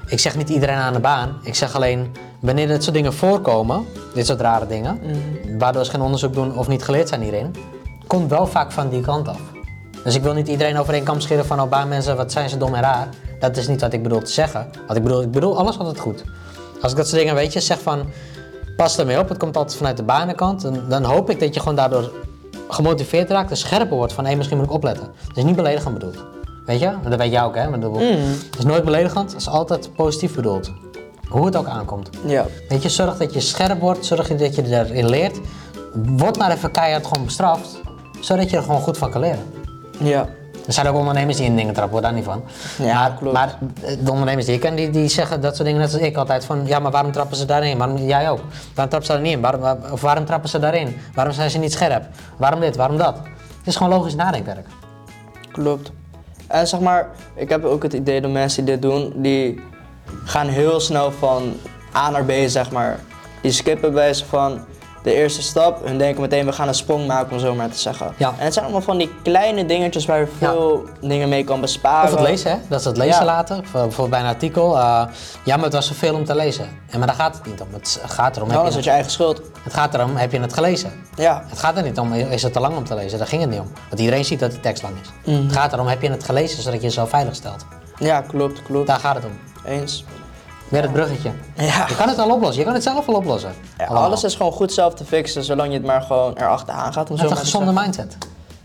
[0.06, 1.38] ik zeg niet iedereen aan de baan.
[1.42, 5.00] Ik zeg alleen, wanneer dit soort dingen voorkomen, dit soort rare dingen,
[5.58, 7.54] waardoor ze geen onderzoek doen of niet geleerd zijn hierin,
[8.06, 9.40] komt wel vaak van die kant af.
[10.04, 12.48] Dus ik wil niet iedereen over één kam scheren van oh baan mensen, wat zijn
[12.48, 13.08] ze dom en raar.
[13.40, 14.70] Dat is niet wat ik bedoel te zeggen.
[14.86, 16.24] Wat ik bedoel, ik bedoel alles altijd goed.
[16.82, 18.06] Als ik dat soort dingen weet je, zeg van
[18.76, 20.64] pas ermee op, het komt altijd vanuit de banenkant.
[20.64, 22.12] En dan hoop ik dat je gewoon daardoor
[22.68, 25.10] gemotiveerd raakt en scherper wordt van hé, misschien moet ik opletten.
[25.28, 26.24] Het is niet beledigend bedoeld.
[26.66, 26.92] Weet je?
[27.08, 27.78] Dat weet jij ook hè.
[27.78, 30.72] Dat Het is nooit beledigend, het is altijd positief bedoeld.
[31.28, 32.10] Hoe het ook aankomt.
[32.26, 32.46] Ja.
[32.68, 35.38] Weet je, zorg dat je scherp wordt, zorg dat je erin leert.
[35.92, 37.80] Word maar even keihard gewoon bestraft,
[38.20, 39.57] zodat je er gewoon goed van kan leren.
[39.98, 40.28] Ja.
[40.66, 42.42] Er zijn ook ondernemers die in dingen trappen, hoor, daar niet van.
[42.78, 43.34] Ja, maar, klopt.
[43.34, 46.02] maar eh, de ondernemers die ik ken, die, die zeggen dat soort dingen net als
[46.02, 46.44] ik altijd.
[46.44, 47.78] Van, ja, maar waarom trappen ze daarin?
[47.78, 48.40] Waarom, jij ook.
[48.74, 49.40] Waarom trappen ze daar niet in?
[49.40, 50.96] Waarom, waar- of waarom trappen ze daarin?
[51.14, 52.04] Waarom zijn ze niet scherp?
[52.36, 52.76] Waarom dit?
[52.76, 53.16] Waarom dat?
[53.58, 54.66] Het is gewoon logisch nadenkwerk.
[55.52, 55.90] Klopt.
[56.46, 59.60] En zeg maar, ik heb ook het idee dat mensen die dit doen, die
[60.24, 61.52] gaan heel snel van
[61.96, 62.98] A naar B, zeg maar.
[63.42, 64.60] Die skippen bij ze van,
[65.08, 65.84] de eerste stap.
[65.84, 68.12] Hun denken meteen, we gaan een sprong maken, om zo maar te zeggen.
[68.16, 68.28] Ja.
[68.38, 72.12] En het zijn allemaal van die kleine dingetjes waar je veel dingen mee kan besparen.
[72.12, 72.56] Of het lezen, hè?
[72.68, 73.24] Dat ze het lezen Ja.
[73.24, 73.56] laten.
[73.56, 74.76] Voor- Bijvoorbeeld bij een artikel.
[74.78, 75.02] eh,
[75.44, 76.68] ja, maar het was zoveel om te lezen.
[76.90, 77.68] En maar daar gaat het niet om.
[77.72, 79.40] Het gaat erom, heb Nou, dat is het, je eigen schuld.
[79.62, 80.92] het gaat erom, heb je het gelezen?
[81.14, 81.44] Ja.
[81.48, 83.18] Het gaat er niet om, is het te lang om te lezen?
[83.18, 83.70] Daar ging het niet om.
[83.88, 85.32] Want iedereen ziet dat die tekst lang is.
[85.32, 85.42] Mhm.
[85.42, 87.64] Het gaat erom, heb je het gelezen zodat je jezelf veilig stelt?
[87.98, 88.86] Ja, klopt, klopt.
[88.86, 89.38] Daar gaat het om.
[89.64, 90.04] Eens.
[90.68, 91.30] Weer het bruggetje.
[91.56, 91.84] Ja.
[91.88, 93.52] Je kan het al oplossen, je kan het zelf wel oplossen.
[93.78, 97.10] Ja, alles is gewoon goed zelf te fixen, zolang je het maar gewoon erachteraan gaat.
[97.10, 98.16] Om zo Met een gezonde mindset.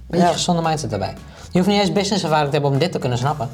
[0.08, 0.32] Beetje Ja.
[0.32, 1.14] gezonde mindset daarbij.
[1.51, 3.49] Je hoeft niet eens business ervaring te hebben om dit te kunnen snappen.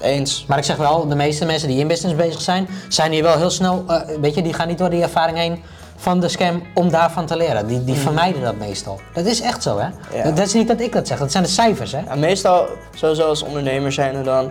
[0.00, 0.44] Eens.
[0.48, 3.36] Maar ik zeg wel, de meeste mensen die in business bezig zijn, zijn hier wel
[3.36, 5.62] heel snel, eh, weet je, die gaan niet door die ervaring heen
[5.96, 7.66] van de scam om daarvan te leren.
[7.66, 9.00] Die, die vermijden dat meestal.
[9.14, 9.86] Dat is echt zo, hè?
[10.16, 10.22] Ja.
[10.24, 12.00] Dat, dat is niet dat ik dat zeg, dat zijn de cijfers, hè?
[12.06, 14.50] Ja, meestal, sowieso als ondernemer zijn er dan,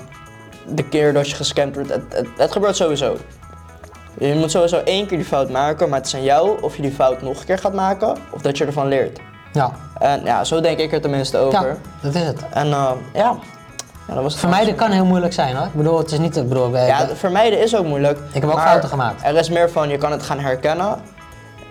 [0.67, 3.17] de keer dat je gescamd wordt, het, het, het gebeurt sowieso.
[4.19, 6.81] Je moet sowieso één keer die fout maken, maar het is aan jou of je
[6.81, 9.19] die fout nog een keer gaat maken, of dat je ervan leert.
[9.53, 11.67] Ja, En ja, zo denk ik er tenminste over.
[11.67, 12.41] ja dat is het.
[12.51, 13.37] En eh, ja.
[14.07, 15.65] ja, dat was het Vermijden kan heel moeilijk zijn, hoor.
[15.65, 18.19] Ik bedoel, het is niet, ik bedoel, eh, Ja, vermijden is ook moeilijk.
[18.31, 19.23] Ik heb ook fouten gemaakt.
[19.23, 20.95] Er is meer van, je kan het gaan herkennen.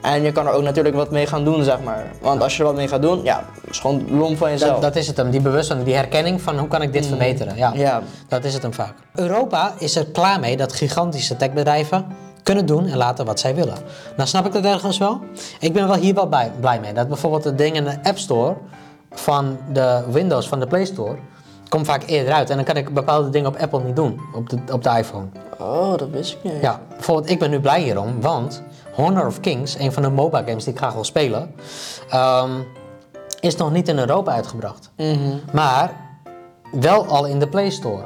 [0.07, 2.07] En je kan er ook natuurlijk wat mee gaan doen, zeg maar.
[2.21, 4.73] Want als je er wat mee gaat doen, ja, is gewoon lom van jezelf.
[4.73, 7.57] dat, dat is het hem, die bewustwording, die herkenning van hoe kan ik dit verbeteren.
[7.57, 7.77] Ja, Mm.
[7.79, 8.03] Ja.
[8.29, 8.95] dat is het hem vaak.
[9.15, 12.07] Europa is er klaar mee dat gigantische techbedrijven
[12.43, 13.75] kunnen doen en laten wat zij willen.
[14.17, 15.21] Nou snap ik dat ergens wel.
[15.61, 16.93] Ik ben wel hier wel bij, blij mee.
[16.93, 18.55] Dat bijvoorbeeld het ding in de App Store
[19.11, 21.17] van de Windows, van de Play Store,
[21.69, 22.51] komt vaak eerder uit.
[22.51, 25.27] En dan kan ik bepaalde dingen op Apple niet doen, op de, op de iPhone.
[25.59, 26.63] Oh, dat wist ik niet.
[26.63, 28.63] Ja, bijvoorbeeld ik ben nu blij hierom, want
[28.97, 31.55] Honor of Kings, een van de MOBA games die ik graag wil spelen,
[32.11, 32.51] ehm,
[33.41, 34.91] is nog niet in Europa uitgebracht.
[34.97, 35.37] Mhm.
[35.53, 35.93] Maar
[36.73, 38.05] wel al in de Play Store.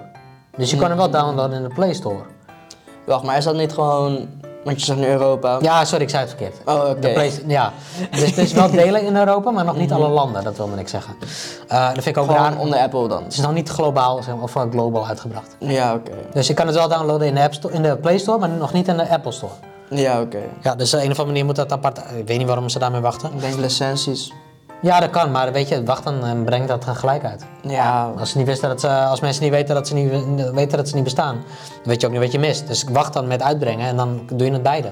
[0.56, 2.22] Dus je kan hem wel downloaden in de Play Store.
[3.06, 4.28] Wacht, maar is dat niet gewoon,
[4.64, 5.58] want je zegt nu Europa.
[5.60, 6.56] Ja, sorry, ik zei het verkeerd.
[6.64, 7.00] Oh, oké.
[7.00, 7.72] De Play, ja.
[8.10, 10.88] Dus het is wel delen in Europa, maar nog niet alle landen, dat wilde ik
[10.88, 11.14] zeggen.
[11.68, 12.58] Eh, dat vind ik ook Gewoon raar.
[12.58, 13.22] onder Apple dan.
[13.22, 15.56] Het is nog niet globaal zeg maar, of eh, global uitgebracht.
[15.58, 16.10] Ja, oké.
[16.32, 18.48] Dus je kan het wel downloaden in de, App Store, in de Play Store, maar
[18.48, 19.52] nog niet in de Apple Store.
[19.90, 20.38] Ja, oké.
[20.62, 21.98] Ja, dus op een of andere manier moet dat apart.
[21.98, 23.32] Ik weet niet waarom ze daarmee wachten.
[23.32, 24.32] Ik denk licenties.
[24.82, 27.44] Ja, dat kan, maar weet je, wacht dan en breng dat gelijk uit.
[27.62, 30.10] Ja, Als, ze niet wisten dat ze, als mensen niet weten dat ze niet,
[30.52, 32.66] weten dat ze niet bestaan, dan weet je ook niet wat je mist.
[32.66, 34.88] Dus wacht dan met uitbrengen en dan doe je het beide.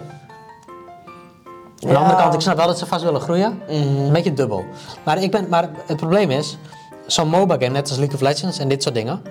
[1.87, 3.63] Aan de andere kant, ik snap wel dat ze vast willen groeien.
[3.69, 3.77] Mhm.
[3.77, 4.65] Een beetje dubbel.
[5.03, 6.59] Maar, ik ben, maar het probleem is,
[7.07, 9.23] zo'n MOBA game, net als League of Legends en dit soort dingen,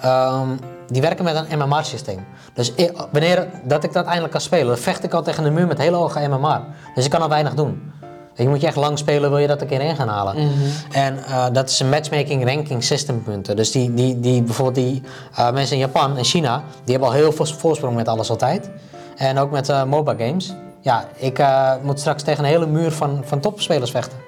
[0.00, 0.48] ehm,
[0.88, 2.26] die werken met een MMR-systeem.
[2.52, 5.50] Dus i- wanneer dat ik dat eindelijk kan spelen, dan vecht ik al tegen de
[5.50, 6.60] muur met hele hoge MMR.
[6.94, 7.92] Dus ik kan al weinig doen.
[8.34, 10.36] Je moet je echt lang spelen, wil je dat een keer in gaan halen.
[10.36, 10.52] Mhm.
[10.92, 13.56] En eh, dat is een matchmaking ranking system punten.
[13.56, 15.02] Dus die, die, die, bijvoorbeeld die
[15.36, 18.70] eh, mensen in Japan en China, die hebben al heel veel voorsprong met alles altijd.
[19.16, 20.52] En ook met eh MOBA games.
[20.80, 21.42] Ja, ik
[21.82, 24.18] moet straks tegen een hele muur van, van topspelers vechten.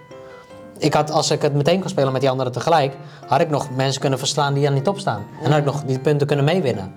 [0.81, 2.95] Ik had, als ik het meteen kon spelen met die anderen tegelijk,
[3.26, 5.26] had ik nog mensen kunnen verslaan die aan die top staan.
[5.43, 6.93] En had ik nog die punten kunnen meewinnen.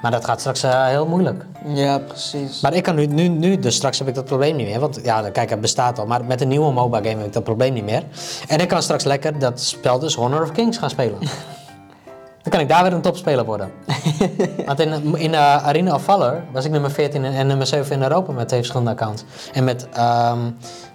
[0.00, 1.44] Maar dat gaat straks eh, heel moeilijk.
[1.64, 2.60] ja, precies.
[2.60, 4.80] Maar ik kan nu, nu, nu, dus straks heb ik dat probleem niet meer.
[4.80, 6.06] Want ja, kijk, het bestaat al.
[6.06, 8.02] Maar met een nieuwe MOBA game heb ik dat probleem niet meer.
[8.48, 11.18] En ik kan straks lekker dat spel dus Honor of Kings gaan spelen.
[12.42, 13.70] Dan kan ik daar weer een topspeler worden.
[14.66, 17.92] Want in, in eh, Arena of Valor was ik nummer 14 en, en nummer 7
[17.92, 19.24] in Europa met twee verschillende accounts.
[19.52, 20.38] En met, ehm,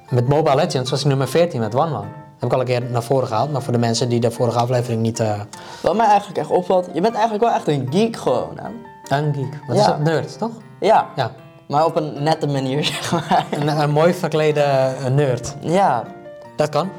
[0.10, 2.06] met Mobile Legends was ik nummer 14 met One Man.
[2.44, 4.60] Heb ik al een keer naar voren gehaald, maar voor de mensen die de vorige
[4.60, 5.20] aflevering niet...
[5.20, 5.40] eh
[5.82, 8.70] Wat mij eigenlijk echt opvalt, je bent eigenlijk wel echt een geek gewoon, hè?
[9.18, 9.60] een geek.
[9.68, 9.88] Wat is Ja.
[9.88, 10.00] dat?
[10.00, 10.52] Nerd, toch?
[10.80, 11.32] Ja, Ja.
[11.68, 13.46] maar op een nette manier, zeg maar.
[13.52, 15.56] Een, een mooi verklede eh, nerd.
[15.60, 16.04] Ja,
[16.56, 16.90] Dat kan.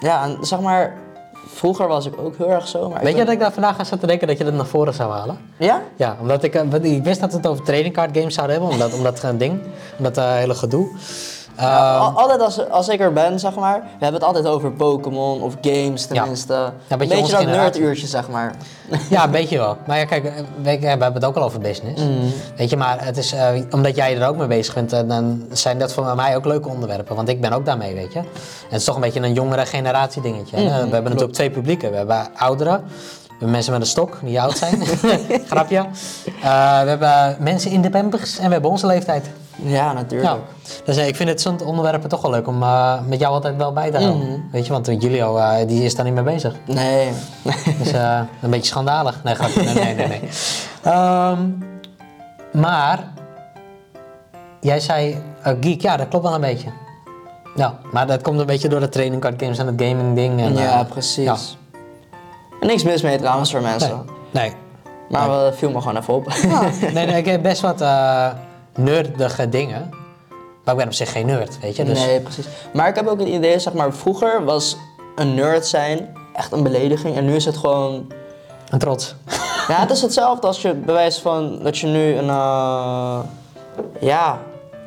[0.00, 0.94] ja, en zeg maar,
[1.46, 3.00] vroeger was ik ook heel erg zo, maar...
[3.02, 4.66] Weet je ben- dat ik daar vandaag aan zat te denken dat je dat naar
[4.66, 5.38] voren zou halen?
[5.56, 5.82] Ja?
[5.96, 8.72] Ja, omdat ik, eh, ik wist dat we het over trading card games zouden hebben,
[8.74, 9.60] omdat, omdat het ding,
[9.98, 10.88] omdat dat hele gedoe.
[11.56, 14.46] Ja, Ehm, al- altijd als, als ik er ben, zeg maar, we hebben het altijd
[14.46, 16.52] over Pokémon of games tenminste.
[16.52, 18.54] Ja, een beetje beetje dat nerduurtje, zeg maar.
[19.10, 19.76] ja, een beetje wel.
[19.86, 20.32] Maar ja, kijk,
[20.62, 22.02] we hebben het ook al over business.
[22.56, 25.44] Weet je, maar het is, eh, omdat jij er ook mee bezig bent, eh, dan
[25.52, 27.16] zijn dat voor mij ook leuke onderwerpen.
[27.16, 28.18] Want ik ben ook daarmee, weet je.
[28.18, 28.26] En
[28.68, 30.56] het is toch een beetje een jongere generatie dingetje.
[30.56, 30.62] hè.
[30.64, 31.90] we hebben natuurlijk twee publieken.
[31.90, 32.82] We hebben ouderen.
[32.82, 34.82] We hebben mensen met een stok, die oud zijn.
[35.50, 35.76] Grapje.
[36.42, 39.26] Eh, we hebben mensen in de pampers en we hebben onze leeftijd.
[39.56, 40.30] Ja, natuurlijk.
[40.30, 40.38] Ja,
[40.84, 43.56] dus eh, ik vind het zo'n onderwerpen toch wel leuk om eh, met jou altijd
[43.56, 44.48] wel bij te houden.
[44.52, 46.54] Weet je, want Julio eh, die is daar niet mee bezig.
[46.64, 47.12] Nee.
[47.78, 49.22] Dus eh, een beetje schandalig.
[49.24, 49.62] Nee, grapje.
[49.62, 50.06] nee, nee, nee.
[50.06, 50.20] nee.
[50.82, 51.48] Ehm,
[52.52, 53.04] maar,
[54.60, 55.22] jij zei
[55.60, 56.68] geek, ja dat klopt wel een beetje.
[57.56, 60.40] Ja, maar dat komt een beetje door de training card games en het gaming ding.
[60.40, 61.24] En, ja, precies.
[61.24, 61.36] ja.
[62.60, 64.04] En niks mis mee trouwens voor mensen.
[64.30, 64.48] Nee.
[64.48, 64.54] nee.
[65.08, 66.32] Maar we viel me gewoon even op.
[66.94, 67.80] Nee, nee, ik heb best wat
[68.76, 69.90] nerdige dingen.
[70.64, 71.84] Maar ik ben op zich geen nerd, weet je.
[71.84, 72.46] Dus Nee, precies.
[72.72, 74.76] Maar ik heb ook het idee, zeg maar, vroeger was
[75.16, 77.16] een nerd zijn echt een belediging.
[77.16, 78.12] En nu is het gewoon...
[78.70, 79.14] een trots.
[79.68, 82.28] Ja, het is hetzelfde als je bewijst van dat je nu een...
[82.28, 83.18] eh,
[84.00, 84.38] ja,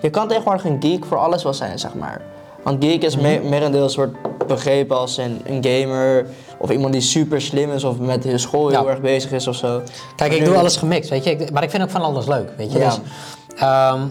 [0.01, 2.21] je kan tegenwoordig een geek voor alles wel zijn, zeg maar.
[2.63, 4.15] Want geek is me merendeels wordt
[4.47, 6.27] begrepen als een, een gamer...
[6.57, 8.89] Of iemand die super slim is of met de school heel Ja.
[8.89, 9.81] erg bezig is of zo.
[10.15, 11.29] Kijk, Maar ik nu- doe alles gemixt, weet je.
[11.31, 12.79] Ik, maar ik vind ook van alles leuk, weet je.
[12.79, 12.85] Ja.
[12.89, 12.99] Dus,
[13.55, 14.07] ehm,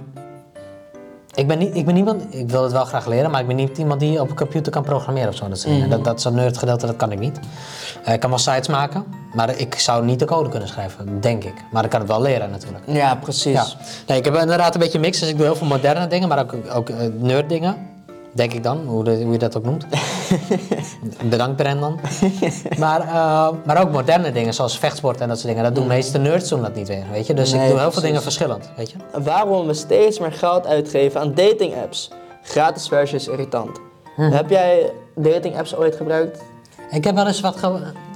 [1.34, 3.56] ik, ben niet, ik ben niemand, ik wil het wel graag leren, maar ik ben
[3.56, 5.48] niet iemand die op een computer kan programmeren of zo.
[5.48, 5.90] Dat, soort dingen.
[5.90, 7.40] dat, dat zo'n nerd gedeelte, dat kan ik niet.
[8.04, 11.44] Eh, ik kan wel sites maken, maar ik zou niet de code kunnen schrijven, denk
[11.44, 11.54] ik.
[11.72, 12.84] Maar ik kan het wel leren natuurlijk.
[12.86, 13.52] Ja, precies.
[13.52, 13.66] Ja.
[14.06, 16.38] Nee, ik heb inderdaad een beetje mix, dus ik doe heel veel moderne dingen, maar
[16.38, 17.76] ook, ook eh, nerd dingen.
[18.34, 19.86] Denk ik dan, hoe, de- hoe je dat ook noemt.
[21.30, 22.00] Bedankt Brendan.
[22.78, 25.64] maar, eh, maar ook moderne dingen, zoals vechtsport en dat soort dingen.
[25.64, 27.34] Dat doen de meeste nerds doen dat niet weer, weet je.
[27.34, 28.96] Dus ik doe heel veel dingen verschillend, weet je.
[29.22, 32.10] Waarom we steeds meer geld uitgeven aan dating apps.
[32.42, 33.80] Gratis versie is irritant.
[34.16, 34.22] Hm.
[34.22, 36.42] Heb jij dating apps ooit gebruikt?
[36.90, 37.56] Ik heb wel eens wat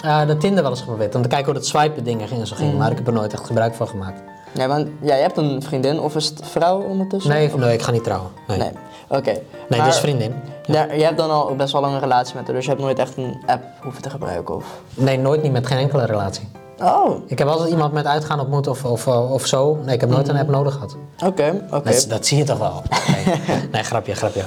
[0.03, 2.47] eh, de Tinder wel eens geprobeerd, om te kijken hoe dat swipen dingen ging en
[2.47, 2.71] zo ging.
[2.71, 2.77] Hm.
[2.77, 4.21] Maar ik heb er nooit echt gebruik van gemaakt.
[4.55, 7.31] Ja, want ja, je hebt een vriendin of is het vrouw ondertussen?
[7.33, 8.31] Nee, nee ik ga niet trouwen.
[8.49, 8.71] Nee, Nee,
[9.09, 9.31] oké.
[9.69, 10.35] nee Maar dus vriendin.
[10.67, 12.83] daar- je hebt dan al best wel lang een relatie met haar, dus je hebt
[12.83, 14.65] nooit echt een app hoeven te gebruiken of...
[14.95, 16.49] Nee, nooit niet met geen enkele relatie.
[16.83, 19.79] Oh, Ik heb altijd iemand met uitgaan ontmoet of, of, eh, of zo.
[19.85, 20.97] Nee, ik heb nooit een app nodig gehad.
[21.27, 21.91] oké, oké.
[21.91, 22.83] Dat, dat zie je toch wel?
[23.25, 23.41] Nee,
[23.73, 24.43] nee grapje, grapje.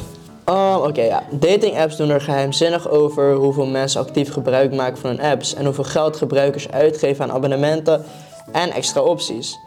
[0.45, 1.23] Oh, oké, ja.
[1.31, 5.65] Dating apps doen er geheimzinnig over hoeveel mensen actief gebruik maken van hun apps en
[5.65, 8.03] hoeveel geld gebruikers uitgeven aan abonnementen
[8.51, 9.57] en extra opties.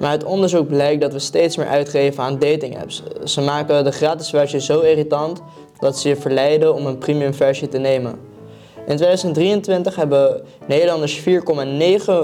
[0.00, 3.02] Maar uit onderzoek blijkt dat we steeds meer uitgeven aan dating apps.
[3.24, 5.42] Ze maken de gratis versie zo irritant
[5.78, 8.28] dat ze je verleiden om een premium versie te nemen.
[8.86, 11.24] In 2023 hebben Nederlanders 4,9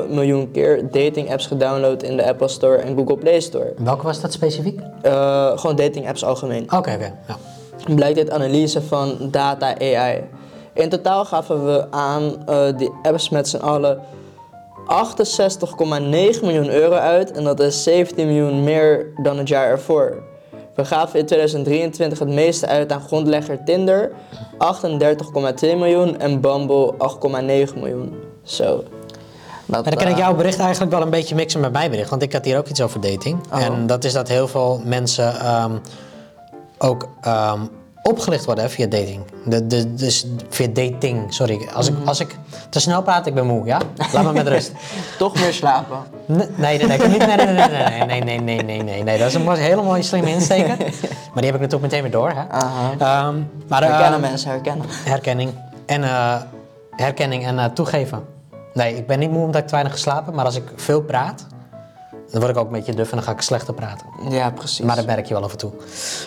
[0.09, 3.75] miljoen keer dating apps gedownload in de Apple Store en Google Play Store.
[3.79, 4.81] Welke was dat specifiek?
[5.03, 7.15] Eh, gewoon dating apps algemeen Oké, oké.
[7.29, 7.37] Ja.
[7.95, 10.25] blijkt uit analyse van data AI.
[10.73, 14.01] In totaal gaven we aan eh, die apps met z'n allen
[14.87, 20.23] 68,9 miljoen euro uit en dat is 17 miljoen meer dan het jaar ervoor.
[20.75, 24.17] We gaven in 2023 het meeste uit aan grondlegger Tinder, 38,2
[25.61, 28.15] miljoen en Bumble 8,9 miljoen.
[28.43, 28.85] Zo.
[29.67, 32.11] Maar dan kan ik eh, jouw bericht eigenlijk wel een beetje mixen met mijn bericht.
[32.11, 33.39] Want ik had hier ook iets over dating.
[33.53, 33.63] Oh.
[33.63, 35.73] En dat is dat heel veel mensen ehm,
[36.79, 37.61] ook ehm,
[38.07, 39.25] opgelicht worden hè, via dating.
[39.45, 41.69] De, de, dus via dating, sorry.
[41.75, 42.37] Als, ik, als ik
[42.71, 43.81] te snel praat, ik ben moe, ja?
[44.13, 44.73] Laat me met rust.
[45.19, 45.99] Toch meer slapen.
[46.27, 47.47] Nee, nee, nee, nee, nee, nee,
[48.07, 49.19] nee, nee, nee, nee, nee, nee.
[49.19, 50.77] Dat is een hele mooie slimme insteken.
[51.33, 52.43] Maar die heb ik natuurlijk meteen weer door, hè?
[52.99, 54.87] Ehm, maar, Herkennen ehm, mensen, herkennen.
[54.89, 55.51] Herkenning.
[55.87, 56.35] En eh,
[56.91, 58.25] herkenning en eh, toegeven.
[58.75, 61.47] Nee, ik ben niet moe omdat ik te weinig geslapen, maar als ik veel praat,
[62.37, 64.07] dan word ik ook een beetje duf en dan ga ik slechter praten.
[64.29, 64.85] Ja, precies.
[64.85, 65.73] Maar dat merk je wel af en toe.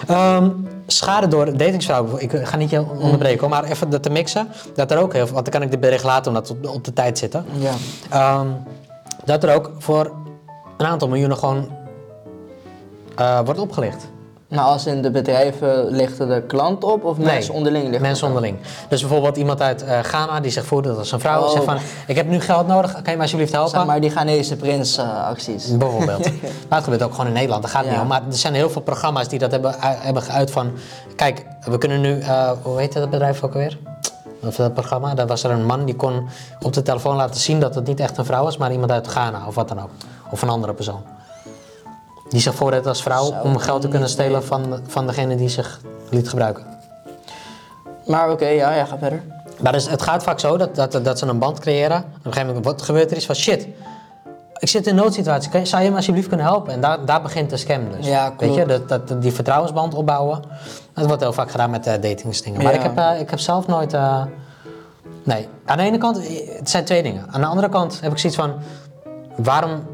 [0.08, 0.50] Ehm,
[0.88, 2.22] schade door datingsvrouwen.
[2.22, 4.48] Ik ga niet je onderbreken, hoor, maar even dat te mixen.
[4.76, 6.76] Dat er ook heel veel, want dan kan ik dit bericht laten omdat we op,
[6.76, 7.46] op de tijd zitten.
[7.58, 7.74] Ja.
[8.10, 8.48] Ehm,
[9.26, 10.12] dat er ook voor
[10.78, 11.72] een aantal miljoenen gewoon
[13.16, 14.08] eh, wordt opgelicht.
[14.50, 18.02] Nou, als in de bedrijven lichten de klant op of mensen onderling lichten?
[18.02, 18.58] Mensen onderling.
[18.90, 21.42] Dus bijvoorbeeld iemand uit eh, Ghana die zich voert als een vrouw.
[21.44, 21.50] Oh.
[21.50, 21.78] Zegt van,
[22.08, 23.72] ik heb nu geld nodig, kan je me alsjeblieft helpen?
[23.72, 25.78] Zeg maar die Ghanese prins eh, acties.
[25.78, 26.20] Bijvoorbeeld.
[26.70, 27.96] maar het gebeurt ook gewoon in Nederland, daar gaat het Ja.
[27.96, 28.18] niet om.
[28.18, 30.72] Maar er zijn heel veel programma's die dat hebben, hebben geuit van...
[31.16, 32.20] Kijk, we kunnen nu...
[32.20, 33.78] eh, hoe heet dat bedrijf ook alweer?
[34.46, 35.14] Of dat programma?
[35.14, 36.30] Daar was er een man die kon
[36.62, 39.08] op de telefoon laten zien dat het niet echt een vrouw was, maar iemand uit
[39.08, 39.90] Ghana of wat dan ook.
[40.30, 41.02] Of een andere persoon.
[42.30, 45.50] Die zich voordeed als vrouw Zou om geld te kunnen stelen van, van degene die
[45.50, 46.64] zich liet gebruiken.
[48.06, 49.22] Maar oké, ja, ja, ga verder.
[49.60, 51.98] Maar dus, het gaat vaak zo dat, dat, dat ze een band creëren.
[51.98, 53.68] Op een gegeven moment wat gebeurt er iets van shit.
[54.58, 55.52] Ik zit in een noodsituatie.
[55.52, 56.74] Kan zou je me alsjeblieft kunnen helpen?
[56.74, 58.08] En daar, daar begint de scam dus.
[58.08, 60.40] Ja, Weet je, dat, dat, die vertrouwensband opbouwen.
[60.94, 62.64] Dat wordt heel vaak gedaan met uh, datingsdingen.
[62.64, 62.78] Maar Ja.
[62.78, 63.94] ik, heb, eh, ik heb zelf nooit...
[63.94, 64.24] eh,
[65.24, 66.22] nee, aan de ene kant,
[66.58, 67.26] het zijn twee dingen.
[67.32, 68.54] Aan de andere kant heb ik zoiets van...
[69.36, 69.88] Waarom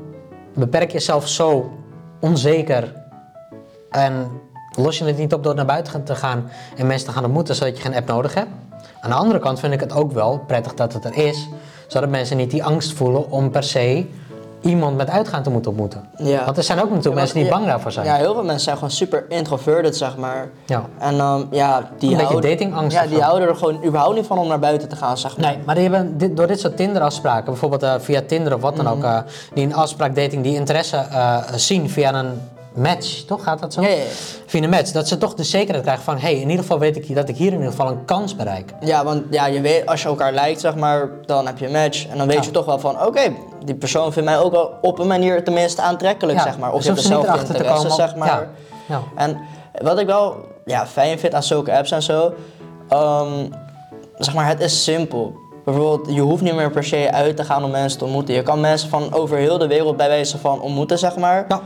[0.54, 1.72] beperk je jezelf zo
[2.20, 2.94] onzeker
[3.90, 4.42] en
[4.78, 7.56] los je het niet op door naar buiten te gaan en mensen te gaan ontmoeten
[7.56, 8.50] zodat je geen app nodig hebt?
[9.00, 11.48] Aan de andere kant vind ik het ook wel prettig dat het er is,
[11.88, 14.06] zodat mensen niet die angst voelen om per se
[14.66, 16.04] iemand met uitgaan te moeten ontmoeten.
[16.18, 16.46] Ja.
[16.46, 18.06] Want er zijn ook natuurlijk mensen die Ja, bang daarvoor zijn.
[18.06, 20.50] Ja, heel veel mensen zijn gewoon super introverted, zeg maar.
[20.66, 20.84] Ja.
[20.98, 24.38] En um, ja, die Een beetje datingangst Ja, die houden er gewoon überhaupt niet van
[24.38, 25.46] om naar buiten te gaan, zeg maar.
[25.52, 28.76] Nee, maar die hebben dit, door dit soort Tinder-afspraken, bijvoorbeeld eh, via Tinder of wat
[28.76, 29.06] dan ook, Mhm.
[29.06, 29.18] eh,
[29.54, 32.42] die een afspraak dating, die interesse eh, zien via een
[32.76, 33.44] match, toch?
[33.44, 33.82] Gaat dat zo?
[33.82, 34.04] Ja, ja, ja.
[34.46, 36.80] Via een match, dat ze toch de zekerheid krijgen van, hé, hey, in ieder geval
[36.80, 38.74] weet ik dat ik hier in ieder geval een kans bereik.
[38.80, 41.72] Ja, want ja, je weet, als je elkaar lijkt, zeg maar, dan heb je een
[41.72, 42.08] match.
[42.08, 43.34] En dan weet je toch wel van, oké,
[43.66, 46.72] die persoon vindt mij ook wel op een manier tenminste aantrekkelijk, zeg maar.
[46.72, 47.92] Of dus je hebt dezelfde interesse, komen.
[47.92, 48.28] zeg maar.
[48.28, 48.50] Ja,
[48.86, 49.02] ja.
[49.16, 49.38] En
[49.82, 52.34] Wat ik wel ja, fijn vind aan zulke apps en zo,
[52.90, 53.48] ehm,
[54.18, 55.36] zeg maar, het is simpel.
[55.66, 58.34] Bijvoorbeeld, je hoeft niet meer per se uit te gaan om mensen te ontmoeten.
[58.36, 61.46] Je kan mensen van over heel de wereld bij wijze van ontmoeten, zeg maar.
[61.48, 61.62] Ja.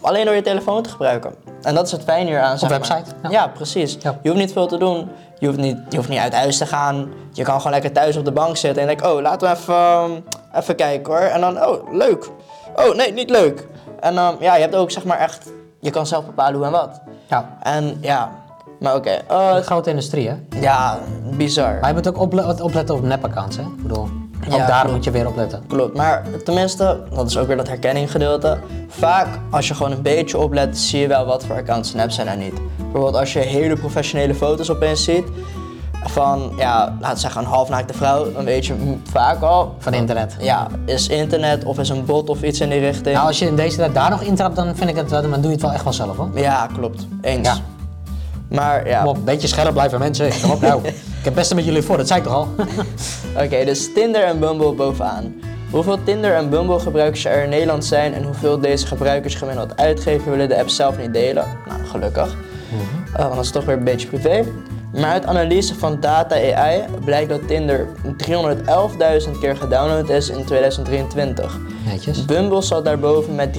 [0.00, 1.34] Alleen door je telefoon te gebruiken.
[1.62, 2.58] En dat is het fijne hier aan.
[2.58, 3.30] Zeg website, ja.
[3.30, 3.48] Ja.
[3.48, 3.96] precies.
[4.00, 4.18] Ja.
[4.22, 5.08] Je hoeft niet veel te doen.
[5.38, 7.08] Je hoeft niet, je hoeft niet uit huis te gaan.
[7.32, 9.74] Je kan gewoon lekker thuis op de bank zitten en denk, oh, laten we even,
[9.74, 10.10] ehm,
[10.54, 11.22] even kijken hoor.
[11.22, 12.28] En dan, oh, leuk.
[12.76, 13.66] Oh, nee, niet leuk.
[14.00, 16.70] En um, ja, je hebt ook zeg maar echt, je kan zelf bepalen hoe en
[16.72, 17.00] wat.
[17.26, 17.56] Ja.
[17.62, 18.30] En ja,
[18.80, 19.10] maar oké.
[19.10, 20.34] eh, Een grote industrie, hè?
[20.60, 20.98] ja,
[21.36, 21.78] bizar.
[21.80, 23.62] Maar je moet ook ople- opletten op nepaccounts, hè?
[23.62, 24.08] Ik bedoel,
[24.48, 24.94] ook Ja, daar klopt.
[24.94, 25.62] moet je weer opletten.
[25.66, 28.58] Klopt, maar tenminste, dat is ook weer dat herkenninggedeelte.
[28.88, 32.14] Vaak, als je gewoon een beetje oplet, zie je wel wat voor accounts en apps
[32.14, 32.54] zijn er niet.
[32.76, 35.24] Bijvoorbeeld als je hele professionele foto's opeens ziet
[36.04, 38.74] van, ja, laten we zeggen een halfnaakte vrouw, dan weet je
[39.10, 40.36] vaak al, Van internet.
[40.40, 43.14] ja, is internet of is een bot of iets in die richting.
[43.14, 45.30] Nou, als je in deze tijd daar nog intrapt, dan vind ik het, wel- dan
[45.30, 46.28] doe je het wel echt wel zelf, hoor.
[46.34, 47.48] Ja, klopt, eens.
[47.48, 47.54] Ja.
[48.56, 50.30] Maar ja, Kom op, een beetje scherp blijven mensen.
[50.42, 50.80] Kom op nou.
[51.20, 52.48] Ik heb best met jullie voor, dat zei ik toch al?
[53.44, 55.34] Oké, dus Tinder en Bumble bovenaan.
[55.70, 60.30] Hoeveel Tinder en Bumble gebruikers er in Nederland zijn en hoeveel deze gebruikers gemiddeld uitgeven,
[60.30, 61.44] willen de app zelf niet delen.
[61.68, 62.36] Nou, gelukkig.
[63.12, 64.44] Eh, want dat is toch weer een beetje privé.
[64.92, 71.58] Maar uit analyse van Data AI blijkt dat Tinder 311.000 keer gedownload is in 2023.
[71.86, 72.24] Netjes.
[72.24, 73.52] Bumble zat daarboven met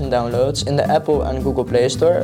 [0.00, 2.22] 316.000 downloads in de Apple en Google Play Store.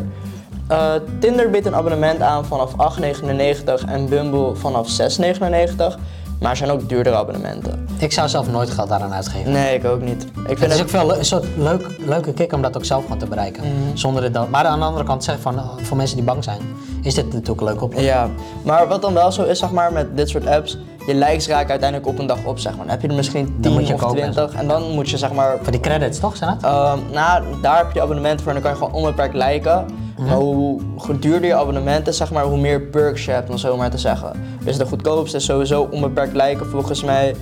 [0.69, 5.99] Eh, Tinder biedt een abonnement aan vanaf 8,99 en Bumble vanaf 6,99.
[6.41, 7.87] Maar er zijn ook duurdere abonnementen.
[7.99, 9.53] Ik zou zelf nooit geld daaraan uitgeven.
[9.53, 10.23] Nee, ik ook niet.
[10.25, 12.77] Ik Het vind is het, ook veel le- een soort leuk, leuke kick om dat
[12.77, 13.63] ook zelf gewoon te bereiken.
[13.95, 14.51] Zonder het dan.
[14.51, 16.61] Maar aan de andere kant zeg van, eh, voor mensen die bang zijn,
[17.03, 18.13] is dit natuurlijk een leuke oplossing.
[18.15, 18.29] ja,
[18.63, 21.71] maar wat dan wel zo is, zeg maar, met dit soort apps, je likes raken
[21.71, 22.81] uiteindelijk op een dag op, zeg maar.
[22.81, 25.11] Dan heb je er misschien 10 moet je of kopen en 20 en dan moet
[25.11, 26.63] je, zeg maar, Voor die credits toch, zijn het?
[26.63, 29.87] Ehm, nou, daar heb je abonnementen voor en dan kan je gewoon onbeperkt liken.
[30.19, 30.81] Maar hoe
[31.21, 33.99] duurder je abonnement is, zeg maar, hoe meer perks je hebt, om zo maar te
[33.99, 34.33] zeggen.
[34.65, 37.35] Dus de goedkoopste is sowieso onbeperkt liken volgens mij.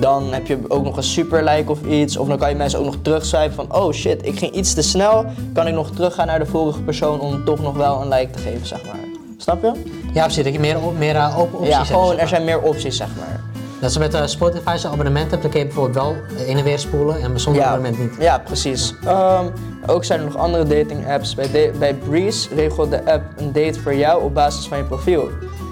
[0.00, 2.16] Dan heb je ook nog een super like of iets.
[2.16, 4.82] Of dan kan je mensen ook nog terugzwijpen van, oh shit, ik ging iets te
[4.82, 5.24] snel.
[5.52, 8.38] Kan ik nog teruggaan naar de vorige persoon om toch nog wel een like te
[8.38, 9.00] geven, zeg maar.
[9.36, 10.01] Snap je?
[10.12, 10.44] Ja, precies.
[10.44, 12.60] Dat je meer, op, meer eh, open opties ja, hebt, gewoon, zeg er zijn meer
[12.60, 13.40] opties, zeg maar.
[13.80, 16.14] Dat is met uh, Spotify als je een abonnement hebt, dan kun je bijvoorbeeld wel
[16.46, 18.12] in en weer spoelen en zonder abonnement niet.
[18.18, 18.94] Ja, precies.
[19.04, 19.44] Ehm,
[19.86, 21.34] ook zijn er nog andere dating apps.
[21.34, 25.28] Bij, bij Breeze regelt de app een date voor jou op basis van je profiel.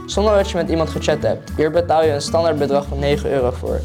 [0.06, 1.50] Zonder dat je met iemand gechat hebt.
[1.56, 3.80] Hier betaal je een standaard bedrag van 9 euro voor.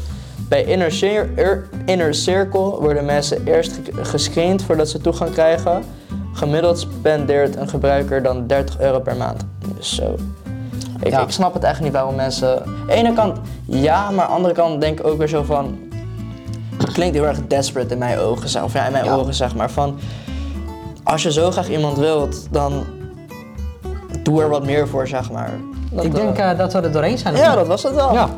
[0.48, 5.82] Bij Inner, Cir- Er- Inner Circle worden mensen eerst ge- gescreend voordat ze toegang krijgen.
[6.32, 9.44] Gemiddeld spendeert een gebruiker dan 30 euro per maand.
[9.76, 10.14] Dus zo.
[11.00, 11.20] Ik, Ja.
[11.20, 12.64] ik snap het echt niet waarom mensen.
[12.64, 15.42] Aan de ene kant ja, maar aan de andere kant denk ik ook weer zo
[15.42, 15.78] van.
[16.76, 19.12] Het klinkt heel erg desperate in mijn ogen, of ja, in mijn Ja.
[19.14, 19.70] ogen zeg maar.
[19.70, 19.98] Van,
[21.04, 22.84] als je zo graag iemand wilt, dan
[24.22, 25.50] doe er wat meer voor, zeg maar.
[25.92, 27.36] Dat, Ik denk eh, eh, dat we er doorheen zijn.
[27.36, 28.12] ja, dat was het wel.
[28.12, 28.28] Ja.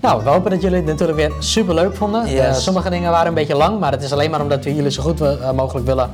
[0.00, 2.26] Nou, we hopen dat jullie het natuurlijk weer super leuk vonden.
[2.28, 2.38] Yes.
[2.46, 4.90] Eh, sommige dingen waren een beetje lang, maar het is alleen maar omdat we jullie
[4.90, 5.20] zo goed
[5.54, 6.10] mogelijk willen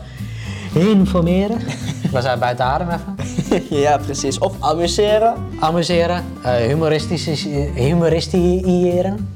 [0.80, 1.58] informeren.
[2.12, 3.16] we zijn buiten adem even.
[3.82, 4.38] ja, precies.
[4.38, 5.34] Of amuseren.
[5.58, 9.34] Amuseren, eh humoristisch, humoristiëren.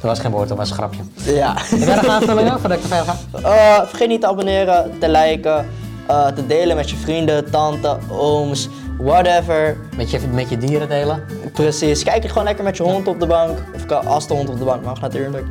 [0.00, 1.02] Dat was geen woord, dat was een grapje.
[1.14, 1.54] Ja.
[1.56, 3.16] Heb jij nog aanvullingen voordat ik te ver ga?
[3.42, 5.66] Eh, vergeet niet te abonneren, te liken,
[6.06, 9.76] eh, te delen met je vrienden, tante, ooms, whatever.
[9.96, 11.22] Met je, met je dieren delen.
[11.52, 12.02] Precies.
[12.02, 13.58] Kijk het gewoon lekker met je hond op de bank.
[13.74, 15.46] Of als de hond op de bank mag natuurlijk.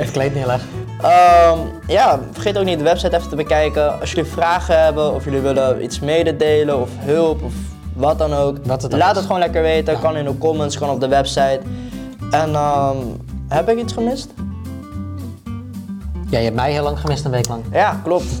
[0.00, 0.68] Het kleed neerleggen.
[1.02, 4.00] Ehm, ja, vergeet ook niet de website even te bekijken.
[4.00, 7.52] Als jullie vragen hebben of jullie willen iets mededelen of hulp of
[7.94, 8.56] wat dan ook.
[8.66, 9.16] Het laat is.
[9.16, 10.00] het gewoon lekker weten.
[10.00, 11.60] Kan in de comments, kan op de website.
[12.30, 12.96] En ehm,
[13.48, 14.28] heb ik iets gemist?
[16.30, 17.62] Ja, je hebt mij heel lang gemist, een week lang.
[17.72, 18.26] Ja, klopt.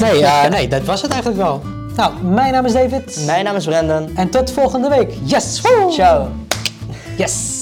[0.00, 1.62] Nee, eh, nee, dat was het eigenlijk wel.
[1.96, 3.22] Nou, mijn naam is David.
[3.26, 4.16] Mijn naam is Brendan.
[4.16, 5.12] En tot volgende week.
[5.24, 5.62] Yes!
[5.90, 6.28] Ciao.
[7.16, 7.61] Yes!